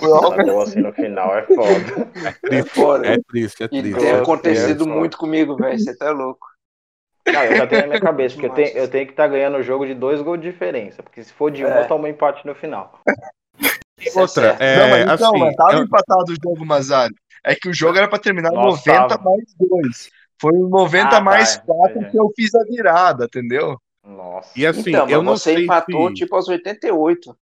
[0.00, 2.10] Nossa, deu assim no final, é foda.
[2.50, 3.06] É foda.
[3.06, 3.94] É triste, é E triste.
[3.98, 5.78] tem Deus, acontecido Deus, muito comigo, velho.
[5.78, 6.46] Você tá louco.
[7.30, 9.58] Não, eu já tenho na minha cabeça, porque eu tenho, eu tenho que estar ganhando
[9.58, 11.02] o jogo de dois gols de diferença.
[11.02, 11.82] Porque se for de um, É.
[11.82, 12.98] eu tomo um empate no final.
[14.00, 17.10] É Outra, é, não, mas então, assim, tava eu- empatado o jogo, Mazar.
[17.44, 19.30] É que o jogo era pra terminar Nossa, 90 tava.
[19.30, 20.10] mais 2.
[20.40, 22.10] Foi o 90 Ah, mais tá, 4 entendi.
[22.12, 23.76] que eu fiz a virada, entendeu?
[24.06, 24.50] Nossa.
[24.56, 26.14] E assim, então, eu não você sei empatou se...
[26.14, 27.36] tipo aos 88.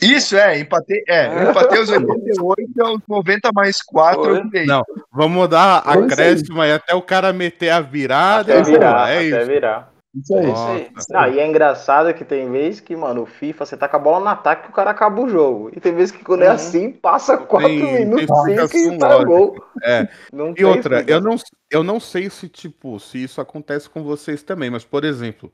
[0.00, 4.66] Isso, é, empatei, é, eu empatei os 88 e aos 90 mais 4 eu virei.
[4.66, 4.82] Não,
[5.12, 6.04] vamos dar Foi isso aí.
[6.12, 8.58] acréscimo aí até o cara meter a virada.
[8.60, 9.46] Até e virar, é até isso.
[9.46, 9.92] virar.
[10.14, 10.46] Isso aí.
[10.46, 10.90] É isso aí.
[11.10, 13.98] Não, e é engraçado que tem vezes que, mano, o FIFA, você tá com a
[13.98, 15.70] bola no ataque que o cara acaba o jogo.
[15.74, 16.54] E tem vezes que quando é Uhum.
[16.54, 19.64] assim, passa Tem- quatro tem minutos, explicação cinco e tá gol.
[19.82, 20.08] É.
[20.32, 21.36] Não E tem outra, eu não,
[21.70, 25.50] eu não sei se, tipo, se isso acontece com vocês também, mas, por exemplo,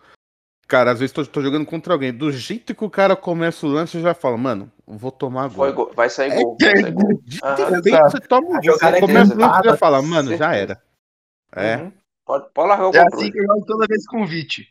[0.66, 3.70] cara, às vezes tô, tô jogando contra alguém, do jeito que o cara começa o
[3.70, 5.72] lance, eu já falo, mano, vou tomar gol.
[5.72, 5.92] gol.
[5.94, 6.56] Vai sair É gol.
[6.61, 7.20] Vai sair gol.
[7.22, 10.36] De repente você toma um A gol, é começa o lance e já fala, mano,
[10.36, 10.82] já era.
[11.54, 11.76] É.
[11.76, 11.92] Uhum.
[12.29, 13.14] Pode, pode largar o É controle.
[13.14, 14.68] assim que eu jogo toda vez com o Vit.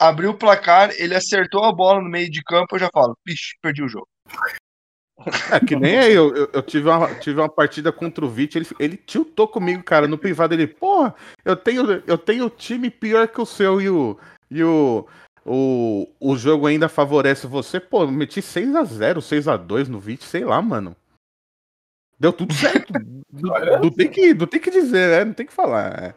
[0.00, 3.54] Abriu o placar, ele acertou a bola no meio de campo, eu já falo, ixi,
[3.60, 4.08] perdi o jogo.
[5.52, 8.56] É que nem aí, eu, eu, eu tive, uma, tive uma partida contra o Vit,
[8.56, 13.28] ele, ele tiltou comigo, cara, no privado, ele, porra, eu tenho, eu tenho time pior
[13.28, 14.18] que o seu e o.
[14.50, 15.06] E o
[15.48, 20.60] o, o jogo ainda favorece você, pô, eu meti 6x0, 6x2 no Vit, sei lá,
[20.60, 20.96] mano.
[22.18, 22.92] Deu tudo certo.
[23.32, 25.24] não, não tem que, não tem que dizer, né?
[25.24, 26.16] Não tem que falar.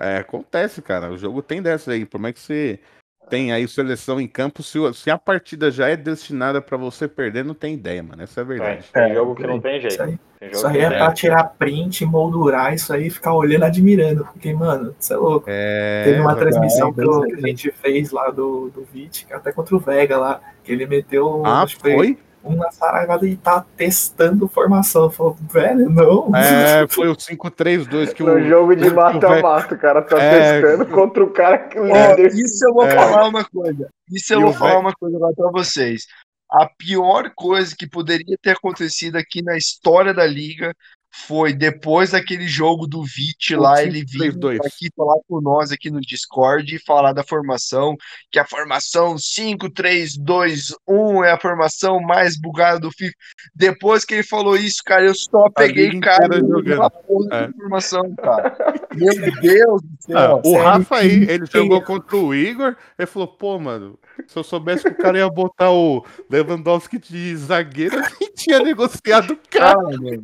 [0.00, 1.10] É, é, acontece, cara.
[1.10, 2.04] O jogo tem dessa aí.
[2.04, 2.80] Por mais que você
[3.28, 7.44] tenha aí seleção em campo, se, se a partida já é destinada pra você perder,
[7.44, 8.22] não tem ideia, mano.
[8.22, 8.88] Essa é a Tem, verdade.
[8.92, 9.50] tem É, jogo que tem.
[9.50, 9.92] não tem jeito.
[9.92, 11.14] Isso aí, Tem jogo isso aí que é não pra tem.
[11.14, 14.24] tirar print, moldurar isso aí e ficar olhando, admirando.
[14.24, 15.46] Porque, mano, você é louco.
[15.48, 16.50] É, Teve uma verdade.
[16.58, 16.92] transmissão é,
[17.26, 17.36] que, é.
[17.36, 21.42] a gente fez lá do, do VIT, até contra o Vega lá, que ele meteu
[21.46, 22.18] Ah, foi foi?
[22.42, 25.10] Uma saraivada e tá testando formação.
[25.10, 26.34] Falou, velho, não.
[26.34, 28.40] É, foi o 5-3-2 que No o.
[28.48, 30.60] jogo de mata-mata, o cara tá É.
[30.60, 32.26] testando contra o cara que líder.
[32.34, 32.94] isso eu vou É.
[32.94, 33.88] falar uma coisa.
[34.10, 36.06] Isso eu E vou o falar ve- uma coisa agora pra vocês.
[36.50, 40.74] A pior coisa que poderia ter acontecido aqui na história da liga
[41.12, 44.50] foi depois daquele jogo do Vit lá, ele 5-3-2.
[44.52, 47.96] vir aqui falar com nós aqui no Discord e falar da formação,
[48.30, 53.12] que a formação 5-3-2-1 é a formação mais bugada do FIFA.
[53.54, 57.48] Depois que ele falou isso, cara, eu só peguei cara pela porra É.
[57.52, 58.54] formação, cara.
[58.94, 60.18] Meu Deus do céu.
[60.18, 64.44] Ah, o Rafa aí, ele jogou contra o Igor, ele falou, pô, mano, se eu
[64.44, 69.78] soubesse que o cara ia botar o Lewandowski de zagueiro, eu tinha negociado o cara.
[69.78, 70.22] Ah, mano.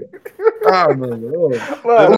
[0.78, 1.48] Ah, mano.
[1.84, 2.15] Mano,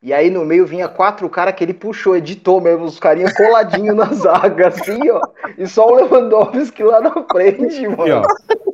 [0.00, 3.96] E aí no meio vinha quatro caras que ele puxou, editou mesmo, os carinhas coladinhos
[3.96, 5.20] na zaga, assim, ó.
[5.58, 8.02] E só o Lewandowski lá na frente, mano.
[8.02, 8.22] Aqui, ó.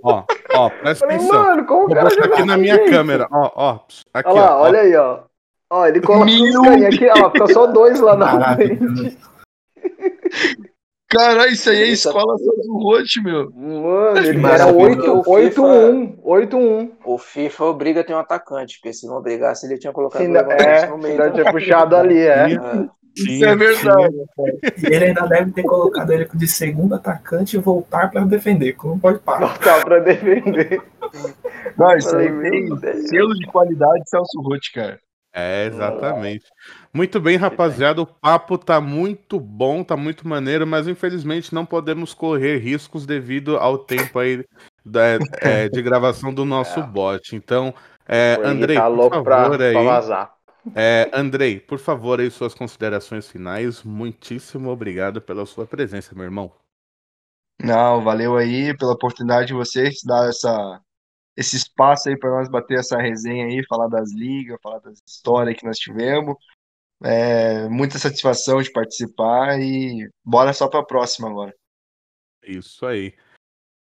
[0.02, 1.42] Ó, ó, presta Falei, atenção.
[1.42, 3.26] mano, como Vou botar aqui na minha assim, câmera.
[3.32, 3.78] Ó, ó.
[4.12, 4.62] Aqui, Olha lá, ó.
[4.64, 5.18] olha aí, ó.
[5.70, 9.18] Ó, ele coloca os carinhas aqui, ó, fica só dois lá na frente.
[11.08, 13.50] Caralho, isso aí é Isso- escola do Rote, meu.
[13.52, 15.22] Mano, ele era Maravilhoso.
[15.30, 16.90] 8 8-1, 8-1.
[17.04, 20.28] O FIFA obriga a ter um atacante, porque se não obrigasse, ele tinha colocado Se
[20.28, 21.32] o não- É, no meio.
[21.32, 22.48] tinha puxado ali, é.
[22.48, 22.56] Sim.
[22.58, 23.04] É.
[23.16, 24.14] Isso Tinha, é verdade.
[24.82, 28.84] E ele ainda deve ter colocado ele de segundo atacante e voltar pra defender, que
[28.88, 29.52] não pode parar.
[29.52, 30.82] Botar pra defender.
[31.78, 32.28] Não, isso aí
[33.06, 34.98] selo de qualidade Celso Rote, cara.
[35.36, 36.44] É, exatamente.
[36.92, 38.00] Muito bem, rapaziada.
[38.00, 43.56] O papo tá muito bom, tá muito maneiro, mas infelizmente não podemos correr riscos devido
[43.56, 44.44] ao tempo aí
[44.84, 46.82] da- é, de gravação do nosso É.
[46.84, 47.34] bot.
[47.34, 47.74] Então,
[48.06, 49.74] é, Andrei, tá por louco pra, favor pra aí.
[49.74, 50.34] vazar.
[50.74, 53.82] É, Andrei, por favor aí suas considerações finais.
[53.82, 56.52] Muitíssimo obrigado pela sua presença, meu irmão.
[57.60, 60.80] Não, valeu aí pela oportunidade de vocês dar essa,
[61.36, 65.56] esse espaço aí para nós bater essa resenha aí, falar das ligas, falar das histórias
[65.56, 66.36] que nós tivemos.
[67.02, 71.54] É, muita satisfação de participar e bora só para a próxima agora.
[72.42, 73.14] Isso aí.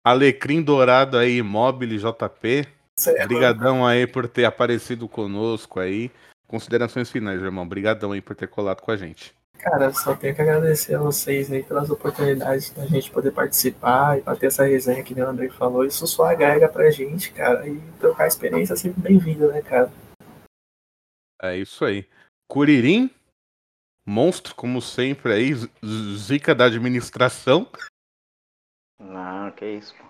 [0.05, 2.67] Alecrim Dourado aí, Mobile JP.
[3.23, 6.11] Obrigadão aí por ter aparecido conosco aí.
[6.47, 7.65] Considerações finais, irmão.
[7.65, 9.35] Obrigadão aí por ter colado com a gente.
[9.59, 14.23] Cara, só tenho que agradecer a vocês aí pelas oportunidades da gente poder participar e
[14.23, 15.85] bater essa resenha que o André falou.
[15.85, 17.67] Isso só agrega pra gente, cara.
[17.67, 19.91] E trocar experiência é sempre bem-vinda, né, cara?
[21.43, 22.09] É isso aí.
[22.49, 23.11] Curirim,
[24.07, 25.51] monstro, como sempre aí,
[26.17, 27.69] zica da administração.
[29.01, 30.07] Não, que isso, pô.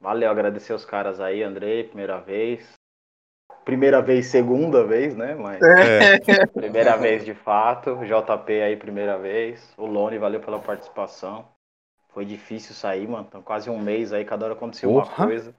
[0.00, 2.72] Valeu, agradecer os caras aí, Andrei, primeira vez.
[3.64, 5.34] Primeira vez, segunda vez, né?
[5.34, 6.18] Mas É,
[6.52, 7.98] primeira vez de fato.
[8.04, 9.72] JP aí, primeira vez.
[9.76, 11.48] O Lone, valeu pela participação.
[12.08, 13.26] Foi difícil sair, mano.
[13.28, 15.54] Então, quase um mês aí, cada hora acontecia uma coisa.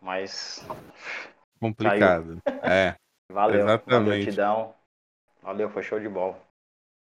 [0.00, 0.66] Mas
[1.60, 2.38] complicado.
[2.62, 2.94] É.
[3.30, 3.60] valeu.
[3.60, 4.04] Exatamente.
[4.04, 4.74] Valeu, Tidão.
[5.42, 6.36] Valeu, foi show de bola.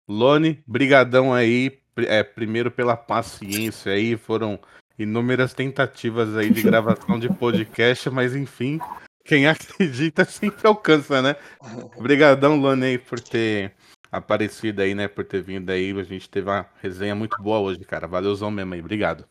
[0.09, 1.81] Lone, brigadão aí.
[1.97, 4.17] É, primeiro pela paciência aí.
[4.17, 4.61] Foram
[4.99, 8.79] inúmeras tentativas aí de gravação de podcast, mas enfim,
[9.25, 11.37] quem acredita sempre alcança, né?
[11.97, 13.75] Obrigadão, Lone, aí, por ter
[14.11, 15.09] aparecido aí, né?
[15.09, 15.93] Por ter vindo aí.
[15.99, 18.07] A gente teve uma resenha muito boa hoje, cara.
[18.07, 18.81] Valeuzão mesmo aí.
[18.81, 19.27] Obrigado.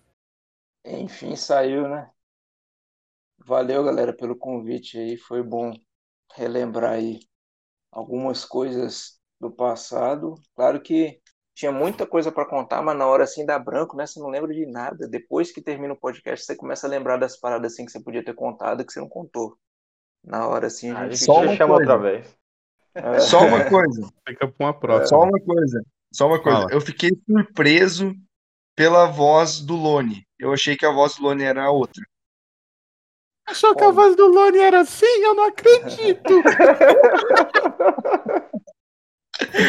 [0.83, 2.09] Enfim, saiu, né?
[3.45, 5.17] Valeu, galera, pelo convite aí.
[5.17, 5.73] Foi bom
[6.35, 7.19] relembrar aí
[7.91, 10.35] algumas coisas do passado.
[10.55, 11.19] Claro que
[11.53, 14.05] tinha muita coisa para contar, mas na hora assim dá branco, né?
[14.07, 15.07] Você não lembra de nada.
[15.07, 18.23] Depois que termina o podcast, você começa a lembrar das paradas assim que você podia
[18.23, 19.57] ter contado que você não contou.
[20.23, 21.93] Na hora assim, a A gente Só uma chama coisa.
[21.93, 22.37] outra vez.
[22.93, 25.07] É, Só uma coisa, Fica pra uma próxima.
[25.07, 25.81] só uma coisa,
[26.13, 26.59] só uma coisa.
[26.59, 26.71] Fala.
[26.73, 28.13] Eu fiquei surpreso
[28.75, 30.25] pela voz do Lone.
[30.37, 32.03] Eu achei que a voz do Lone era a outra.
[33.47, 35.05] Achou que a voz do Lone era assim?
[35.23, 36.33] Eu não acredito!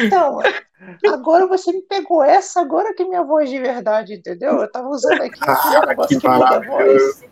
[0.05, 0.39] Então,
[1.13, 4.61] agora você me pegou essa, agora que é minha voz de verdade, entendeu?
[4.61, 5.41] Eu tava usando aqui
[5.87, 7.25] negócio que a voz.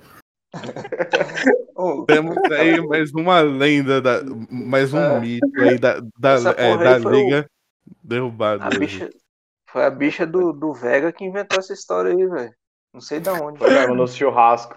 [1.77, 4.21] Ô, Temos aí mais uma lenda, da,
[4.51, 5.21] mais um É.
[5.21, 7.51] mito aí da, da, é, da foi o- liga
[8.03, 8.65] derrubada.
[8.65, 9.11] a bicha,
[9.71, 12.53] foi a bicha do, do Vega que inventou essa história aí, velho.
[12.93, 13.59] Não sei da onde.
[13.59, 14.77] Foi no churrasco.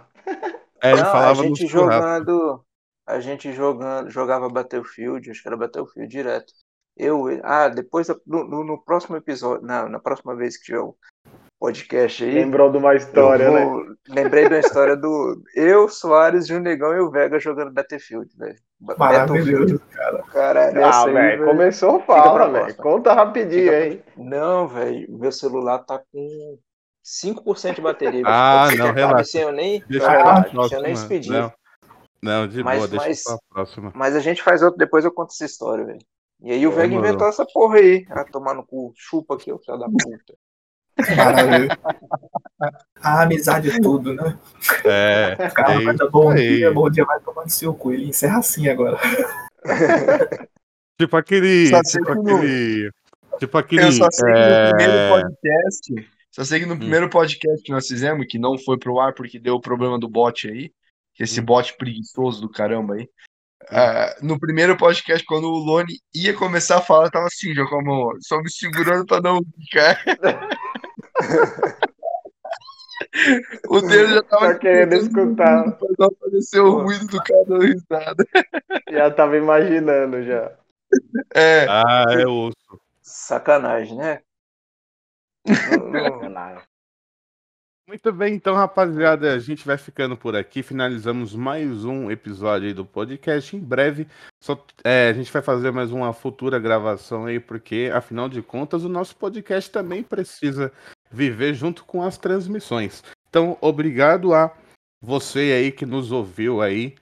[0.81, 2.01] É, ele Não, a falava no gente churrasco.
[2.01, 2.65] jogando,
[3.07, 6.53] a gente jogando, jogava Battlefield, acho que era Battlefield direto.
[6.95, 10.95] Eu, ah, depois no, no- no próximo episódio, na, na próxima vez que tiver o
[11.63, 13.63] podcast aí, Lembrou de uma eu história, né?
[13.65, 18.55] vou- lembrei da história do eu, Soares, o Negão e o Vega jogando Battlefield, velho.
[18.81, 22.75] Maravilhoso, Battlefield, caralho, Ah, velho, começou, pra fala, velho.
[22.75, 24.03] Conta rapidinho Fica aí.
[24.17, 26.57] Não, velho, meu celular tá com
[27.01, 28.23] 5% de bateria.
[28.25, 29.23] Ah, não, relaxa.
[29.23, 30.81] Sem eu nem, Deixa Ah, eu próxima.
[30.81, 31.31] nem expedir.
[31.31, 31.53] Não,
[32.21, 33.91] não, de Mas- boa, deixa mas- pra próxima.
[33.95, 35.99] Mas a gente faz outro, depois eu conto essa história, velho.
[36.41, 38.05] E aí o Vega inventou essa porra aí.
[38.09, 38.91] Ah, tomar no cu.
[38.97, 40.33] Chupa aqui, ô filho da puta.
[41.17, 41.69] Maravilhoso.
[43.01, 44.37] A amizade é tudo, né?
[44.85, 46.57] É, O cara é vai dar isso bom aí.
[46.57, 47.91] dia, bom dia, vai tomar no seu cu.
[47.93, 48.97] Ele encerra assim agora.
[50.99, 51.67] Tipo aquele.
[51.67, 52.91] Só Tipo que no- aquele.
[53.39, 53.83] Tipo aquele.
[53.85, 56.69] Eu só sei que no é, primeiro podcast, só sei que Hum.
[56.69, 59.99] no primeiro podcast que nós fizemos, que não foi pro ar porque deu o problema
[59.99, 60.71] do bot aí,
[61.15, 61.45] que esse Hum.
[61.45, 63.09] bot preguiçoso do caramba aí.
[63.69, 68.15] ah, no primeiro podcast, quando o Lone ia começar a falar, tava assim, já como
[68.21, 69.99] só me segurando pra não ficar.
[73.69, 75.71] o dele já tava Tá querendo escutar.
[75.77, 78.25] pra não aparecer o ruído do cara dando risada.
[78.89, 80.51] Já tava imaginando já.
[81.33, 82.55] É, Ah, é osso.
[83.01, 84.21] Sacanagem, né?
[85.47, 86.63] Sacanagem.
[87.85, 90.63] Muito bem, então, rapaziada, a gente vai ficando por aqui.
[90.63, 93.55] Finalizamos mais um episódio aí do podcast.
[93.57, 94.07] Em breve,
[94.41, 98.85] só, é, a gente vai fazer mais uma futura gravação aí, porque, afinal de contas,
[98.85, 100.71] o nosso podcast também precisa
[101.13, 103.03] viver junto com as transmissões.
[103.29, 104.53] Então, obrigado a
[105.01, 106.95] você aí que nos ouviu aí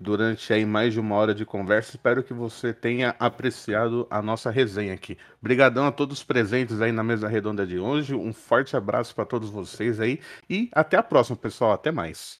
[0.00, 1.90] durante aí mais de uma hora de conversa.
[1.96, 5.18] Espero que você tenha apreciado a nossa resenha aqui.
[5.40, 8.14] Obrigadão a todos presentes aí na mesa redonda de hoje.
[8.14, 11.72] Um forte abraço para todos vocês aí e até a próxima, pessoal.
[11.72, 12.38] Até mais.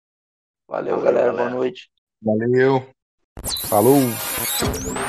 [0.68, 1.33] Valeu, Valeu, galera.
[1.33, 1.51] galera.
[1.51, 1.91] Boa noite.
[2.22, 2.89] valeu.
[3.68, 4.01] Falou!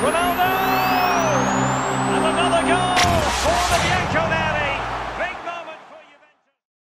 [0.00, 0.69] Ronaldo!